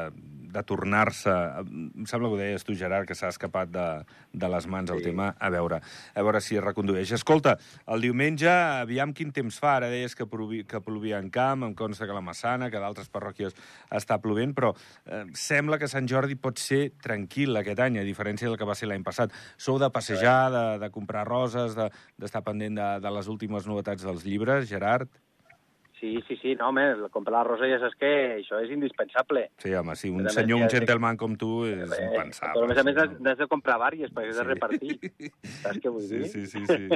de 0.48 0.62
tornar-se... 0.64 1.32
Em 1.64 2.06
sembla 2.08 2.30
que 2.30 2.36
ho 2.36 2.40
deies 2.40 2.64
tu, 2.64 2.74
Gerard, 2.78 3.06
que 3.08 3.14
s'ha 3.18 3.28
escapat 3.28 3.68
de, 3.74 3.86
de 4.32 4.48
les 4.48 4.66
mans 4.66 4.90
el 4.90 4.98
Sí. 5.02 5.10
tema. 5.10 5.34
A 5.38 5.50
veure, 5.52 5.80
a 6.14 6.22
veure 6.24 6.40
si 6.40 6.56
es 6.56 6.64
recondueix. 6.64 7.12
Escolta, 7.12 7.56
el 7.86 8.00
diumenge, 8.00 8.48
aviam 8.48 9.12
quin 9.14 9.30
temps 9.36 9.58
fa. 9.60 9.76
Ara 9.78 9.90
deies 9.92 10.14
que, 10.16 10.26
plovi, 10.26 10.62
que 10.64 10.80
plovia 10.80 11.18
en 11.20 11.28
camp, 11.30 11.64
em 11.68 11.74
consta 11.76 12.06
que 12.08 12.16
la 12.16 12.24
Massana, 12.24 12.70
que 12.72 12.80
d'altres 12.80 13.08
parròquies 13.12 13.54
està 13.92 14.18
plovent, 14.24 14.54
però 14.56 14.72
eh, 15.06 15.24
sembla 15.36 15.78
que 15.78 15.88
Sant 15.88 16.08
Jordi 16.08 16.34
pot 16.40 16.58
ser 16.58 16.94
tranquil 17.02 17.56
aquest 17.60 17.80
any, 17.84 17.98
a 18.00 18.06
diferència 18.08 18.48
del 18.48 18.56
que 18.58 18.66
va 18.68 18.74
ser 18.78 18.88
l'any 18.88 19.04
passat. 19.04 19.32
Sou 19.56 19.78
de 19.78 19.90
passejar, 19.92 20.50
de, 20.54 20.64
de 20.82 20.90
comprar 20.90 21.26
roses, 21.28 21.76
de- 21.76 21.90
d'estar 22.18 22.42
pendent 22.46 22.74
de, 22.80 22.88
de 23.04 23.10
les 23.18 23.28
últimes 23.28 23.66
novetats 23.68 24.02
dels 24.08 24.24
llibres, 24.24 24.66
Gerard? 24.68 25.08
Sí, 25.98 26.22
sí, 26.28 26.36
sí, 26.36 26.54
no, 26.54 26.68
home, 26.68 27.08
comprar 27.10 27.32
la 27.40 27.44
rosa 27.44 27.66
ja 27.66 27.80
saps 27.82 27.96
que 27.98 28.10
això 28.36 28.60
és 28.62 28.70
indispensable. 28.70 29.48
Sí, 29.58 29.72
home, 29.74 29.96
sí, 29.98 30.10
un 30.14 30.28
senyor, 30.30 30.60
un 30.62 30.70
gentleman 30.70 31.16
com 31.18 31.34
tu 31.36 31.64
és 31.66 31.90
Eh, 31.90 32.04
impensable. 32.04 32.54
Però 32.54 32.64
a 32.64 32.68
més 32.68 32.78
a 32.78 32.84
més 32.86 33.20
no? 33.20 33.30
has 33.32 33.38
de 33.38 33.48
comprar 33.50 33.78
vàries 33.82 34.12
perquè 34.14 34.28
has 34.30 34.36
de 34.38 34.44
Sí. 34.44 34.48
repartir. 34.48 34.92
Saps 35.64 35.80
què 35.82 35.90
vull 35.90 36.02
Sí, 36.06 36.18
dir? 36.18 36.28
sí, 36.28 36.46
sí, 36.46 36.66
sí. 36.66 36.88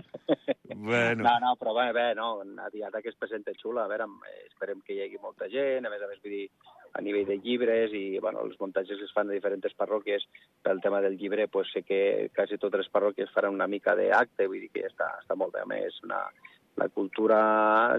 Bueno, 0.75 1.25
No, 1.25 1.35
no, 1.41 1.57
però 1.59 1.75
bé, 1.75 1.93
bé, 1.93 2.15
no, 2.15 2.37
una 2.41 2.69
diada 2.71 3.03
que 3.03 3.09
es 3.11 3.17
presenta 3.17 3.53
xula, 3.59 3.85
a 3.85 3.89
veure, 3.89 4.05
eh, 4.31 4.47
esperem 4.49 4.81
que 4.83 4.95
hi 4.95 5.03
hagi 5.03 5.19
molta 5.21 5.49
gent, 5.51 5.85
a 5.87 5.91
més 5.91 6.03
a 6.03 6.07
més, 6.07 6.23
vull 6.23 6.33
dir, 6.33 6.47
a 6.95 7.01
nivell 7.01 7.27
de 7.27 7.39
llibres 7.39 7.93
i, 7.93 8.19
bueno, 8.21 8.43
els 8.45 8.59
muntatges 8.61 8.99
que 8.99 9.05
es 9.05 9.13
fan 9.13 9.27
de 9.27 9.35
diferents 9.35 9.75
parròquies 9.75 10.27
pel 10.63 10.81
tema 10.81 11.01
del 11.01 11.17
llibre, 11.19 11.49
pues 11.49 11.71
sé 11.73 11.83
que 11.83 12.31
quasi 12.37 12.59
totes 12.59 12.85
les 12.85 12.91
parròquies 12.93 13.31
faran 13.33 13.55
una 13.55 13.67
mica 13.67 13.95
d'acte, 13.97 14.47
vull 14.47 14.61
dir 14.61 14.71
que 14.71 14.83
ja 14.83 14.89
està, 14.93 15.09
està 15.23 15.35
molt 15.35 15.53
bé. 15.55 15.61
A 15.63 15.67
més, 15.67 15.99
una, 16.05 16.23
la 16.81 16.89
cultura 16.89 17.41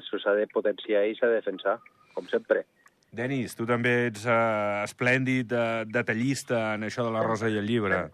s'ha 0.07 0.33
de 0.37 0.47
potenciar 0.51 1.05
i 1.07 1.17
s'ha 1.17 1.29
de 1.29 1.41
defensar, 1.41 1.77
com 2.13 2.27
sempre. 2.31 2.65
Denis, 3.13 3.53
tu 3.53 3.67
també 3.69 4.07
ets 4.07 4.23
uh, 4.25 4.81
esplèndid, 4.81 5.51
uh, 5.53 5.83
detallista 5.85 6.73
en 6.73 6.87
això 6.87 7.05
de 7.05 7.11
la 7.13 7.21
rosa 7.25 7.51
i 7.51 7.59
el 7.61 7.69
llibre. 7.69 8.07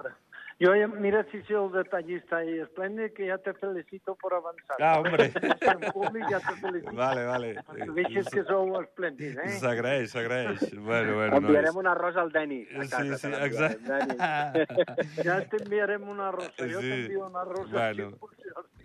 Yo, 0.60 0.72
mira 1.00 1.26
si 1.32 1.42
soy 1.44 1.56
el 1.68 1.72
detallista 1.72 2.44
y 2.44 2.60
espléndido 2.60 3.08
que 3.16 3.28
ya 3.28 3.38
te 3.38 3.54
felicito 3.54 4.16
por 4.16 4.34
avanzar. 4.34 4.76
Ah, 4.82 5.00
hombre. 5.00 5.32
En 5.62 5.92
públic 5.94 6.26
ja 6.30 6.40
te 6.42 6.56
felicito. 6.60 6.92
Vale, 6.94 7.24
vale. 7.26 7.54
Perquè 7.64 7.88
deixes 7.96 8.28
que 8.34 8.44
sou 8.44 8.74
esplèndid, 8.82 9.40
eh? 9.40 9.54
S'agraeix, 9.62 10.12
s'agraeix. 10.12 10.66
Bueno, 10.76 11.16
bueno, 11.16 11.38
Enviarem 11.40 11.72
nois. 11.72 11.80
una 11.80 11.94
rosa 11.96 12.20
al 12.26 12.32
Denis. 12.36 12.68
Sí, 12.68 13.16
sí, 13.16 13.32
exacte. 13.40 13.88
Denis. 13.88 15.24
Ja 15.24 15.40
t'enviarem 15.48 16.04
rosa. 16.36 16.68
Jo 16.68 16.82
Sí. 16.84 16.90
t'envio 16.90 17.26
una 17.28 17.46
rosa. 17.46 17.72
Bueno. 17.72 18.12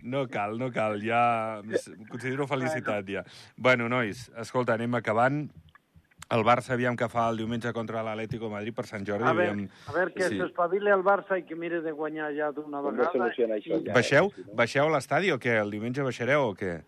No 0.05 0.27
cal, 0.29 0.57
no 0.59 0.71
cal, 0.71 1.01
ja 1.03 1.59
em 1.59 2.05
considero 2.07 2.47
felicitat 2.47 3.03
ja. 3.09 3.23
Bueno, 3.57 3.89
nois, 3.89 4.29
escolta, 4.37 4.75
anem 4.79 4.95
acabant. 4.95 5.49
El 6.33 6.41
Barça 6.43 6.73
aviam 6.73 6.95
que 6.97 7.07
fa 7.07 7.27
el 7.29 7.37
diumenge 7.37 7.71
contra 7.71 8.01
l'Atlético 8.01 8.49
Madrid 8.49 8.73
per 8.73 8.85
Sant 8.89 9.05
Jordi. 9.05 9.23
A 9.29 9.33
veure, 9.33 9.51
aviam- 9.51 9.69
a 9.87 9.91
veure 9.93 10.13
que 10.13 10.23
Sí. 10.23 10.39
s'espavili 10.39 10.89
el 10.89 11.03
Barça 11.03 11.37
i 11.37 11.43
que 11.43 11.55
mire 11.55 11.81
de 11.81 11.91
guanyar 11.91 12.33
ja 12.33 12.51
d'una 12.51 12.81
vegada. 12.81 13.11
això, 13.11 13.83
ja? 13.85 13.93
Baixeu? 13.93 14.31
sí, 14.35 14.43
no? 14.47 14.53
Baixeu 14.55 14.85
a 14.87 14.89
l'estadi 14.89 15.31
o 15.31 15.37
què? 15.39 15.61
El 15.61 15.69
diumenge 15.69 16.01
baixareu 16.01 16.49
o 16.49 16.55
què? 16.55 16.83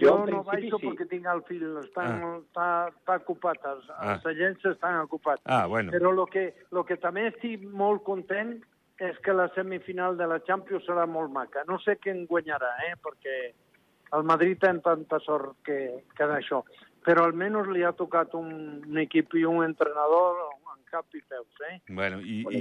Jo 0.00 0.24
no 0.24 0.42
baixo 0.42 0.78
sí. 0.78 0.86
perquè 0.86 1.06
tinc 1.06 1.26
el 1.26 1.42
fill, 1.42 1.76
estan, 1.84 2.22
Ah. 2.22 2.38
està, 2.40 2.88
està 2.96 3.16
ocupat, 3.20 3.58
els, 3.66 3.84
Ah. 3.90 4.14
els 4.14 4.24
agents 4.24 4.64
estan 4.64 5.00
ocupats. 5.02 5.42
Ah, 5.44 5.66
bueno. 5.66 5.92
Però 5.92 6.10
el 6.10 6.30
que, 6.30 6.54
lo 6.70 6.82
que 6.84 6.96
també 6.96 7.26
estic 7.28 7.62
molt 7.62 8.02
content 8.02 8.62
és 8.98 9.18
que 9.18 9.34
la 9.34 9.48
semifinal 9.54 10.16
de 10.16 10.26
la 10.26 10.40
Champions 10.44 10.86
serà 10.86 11.06
molt 11.06 11.30
maca. 11.30 11.62
No 11.68 11.78
sé 11.78 11.98
qui 11.98 12.08
en 12.08 12.26
guanyarà, 12.26 12.70
eh? 12.88 12.94
perquè 13.02 13.52
el 14.16 14.22
Madrid 14.24 14.58
té 14.58 14.72
tanta 14.80 15.18
sort 15.20 15.56
que, 15.62 16.04
que 16.16 16.24
d'això. 16.24 16.64
Però 17.02 17.24
almenys 17.26 17.66
li 17.74 17.82
ha 17.82 17.92
tocat 17.98 18.34
un, 18.38 18.52
un 18.86 18.98
equip 19.02 19.34
i 19.34 19.42
un 19.48 19.64
entrenador 19.64 20.36
en 20.52 20.84
cap 20.92 21.06
i 21.16 21.22
peus. 21.24 21.48
Eh? 21.70 21.78
Bueno, 21.88 22.18
i, 22.20 22.42
i, 22.52 22.60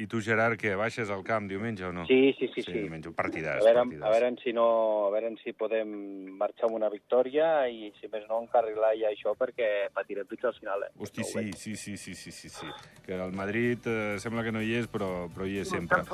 i 0.00 0.06
tu, 0.06 0.20
Gerard, 0.22 0.54
què? 0.60 0.70
Baixes 0.78 1.10
al 1.10 1.24
camp 1.26 1.48
diumenge 1.50 1.82
o 1.88 1.90
no? 1.92 2.04
Sí, 2.06 2.30
sí, 2.38 2.46
sí, 2.54 2.62
sí 2.62 2.70
sí. 2.70 2.74
diumenge, 2.78 3.10
un 3.10 3.16
partidàs, 3.18 3.58
A 3.58 3.66
veure, 3.66 3.82
partidàs. 3.82 4.06
a 4.06 4.12
veure 4.14 4.30
si 4.40 4.52
no, 4.54 4.66
a 5.08 5.10
veure 5.10 5.32
si 5.42 5.52
podem 5.58 5.90
marxar 6.38 6.68
amb 6.70 6.78
una 6.78 6.88
victòria 6.94 7.66
i, 7.68 7.90
si 7.98 8.06
més 8.12 8.22
no, 8.30 8.38
encarrilar 8.46 8.92
ja 9.00 9.10
això 9.10 9.34
perquè 9.36 9.68
patirem 9.92 10.30
fins 10.30 10.46
al 10.52 10.54
final. 10.60 10.86
Eh? 10.86 10.92
Hosti, 11.02 11.26
No 11.26 11.30
sí, 11.32 11.52
sí, 11.58 11.74
sí, 11.76 11.96
sí, 11.98 12.14
sí, 12.14 12.30
sí, 12.30 12.48
sí. 12.54 12.70
Que 13.04 13.18
el 13.18 13.32
Madrid 13.34 13.84
eh, 13.90 14.14
sembla 14.22 14.46
que 14.46 14.54
no 14.54 14.62
hi 14.62 14.76
és, 14.78 14.86
però, 14.86 15.26
però 15.34 15.44
hi 15.50 15.58
és 15.64 15.74
sempre. 15.74 16.04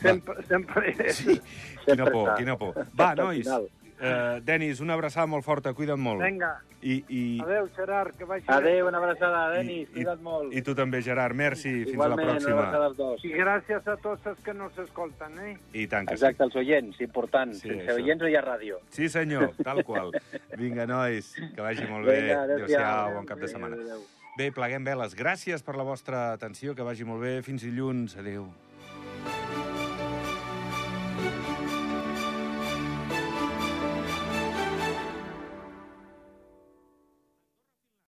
Sempre, 0.00 0.42
sempre, 0.48 0.94
sempre. 0.96 1.12
Sí, 1.12 1.36
quina 1.84 2.08
Sempre 2.08 2.10
por, 2.10 2.24
està. 2.24 2.38
quina 2.40 2.56
por. 2.56 2.80
Va, 2.98 3.12
nois. 3.20 3.52
Eh, 4.00 4.40
Denis, 4.44 4.80
una 4.80 4.94
abraçada 4.94 5.26
molt 5.26 5.44
forta, 5.44 5.72
cuida't 5.74 5.98
molt. 6.00 6.22
Vinga, 6.22 6.56
I, 6.80 7.00
i, 7.10 7.20
adeu, 7.42 7.66
Gerard, 7.74 8.14
que 8.16 8.24
vagi 8.24 8.44
Adéu, 8.46 8.86
una 8.86 8.98
abraçada, 8.98 9.50
Denis, 9.56 9.88
i, 9.88 9.92
cuida't 9.96 10.20
molt. 10.22 10.52
I 10.54 10.62
tu 10.62 10.74
també, 10.78 11.00
Gerard, 11.02 11.34
merci, 11.34 11.72
fins 11.84 11.96
a 11.96 12.06
la 12.06 12.14
Igualment, 12.14 12.28
una 12.28 12.34
pròxima. 12.36 12.58
abraçada 12.60 12.86
als 12.86 12.96
dos. 12.96 13.24
I 13.24 13.32
gràcies 13.34 13.88
a 13.90 13.96
tots 13.96 14.26
els 14.30 14.38
que 14.46 14.54
no 14.54 14.70
s'escolten, 14.76 15.38
eh? 15.42 15.56
I 15.74 15.86
tant 15.90 16.06
que 16.06 16.14
sí. 16.16 16.22
Exacte, 16.22 16.44
els 16.44 16.54
oients, 16.56 17.00
important. 17.00 17.52
Sí, 17.54 17.66
Sense 17.68 17.88
això. 17.88 17.96
oients 17.98 18.22
no 18.22 18.28
hi 18.28 18.36
ha 18.38 18.44
ràdio. 18.46 18.78
Sí, 18.94 19.08
senyor, 19.08 19.50
tal 19.64 19.82
qual. 19.84 20.12
Vinga, 20.56 20.86
nois, 20.86 21.34
que 21.34 21.60
vagi 21.60 21.88
molt 21.90 22.06
bé. 22.06 22.20
Vinga, 22.22 22.42
adéu-siau. 22.44 22.78
Adéu-siau, 22.78 23.14
bon 23.18 23.26
cap 23.26 23.38
de 23.42 23.48
setmana. 23.48 23.74
Adéu, 23.74 23.90
adéu. 23.98 24.06
Bé, 24.38 24.52
pleguem 24.54 24.84
veles. 24.86 25.16
Gràcies 25.18 25.64
per 25.66 25.74
la 25.74 25.82
vostra 25.82 26.32
atenció, 26.36 26.76
que 26.78 26.86
vagi 26.86 27.02
molt 27.02 27.20
bé. 27.26 27.42
Fins 27.42 27.64
dilluns. 27.66 28.14
Adéu. 28.16 28.46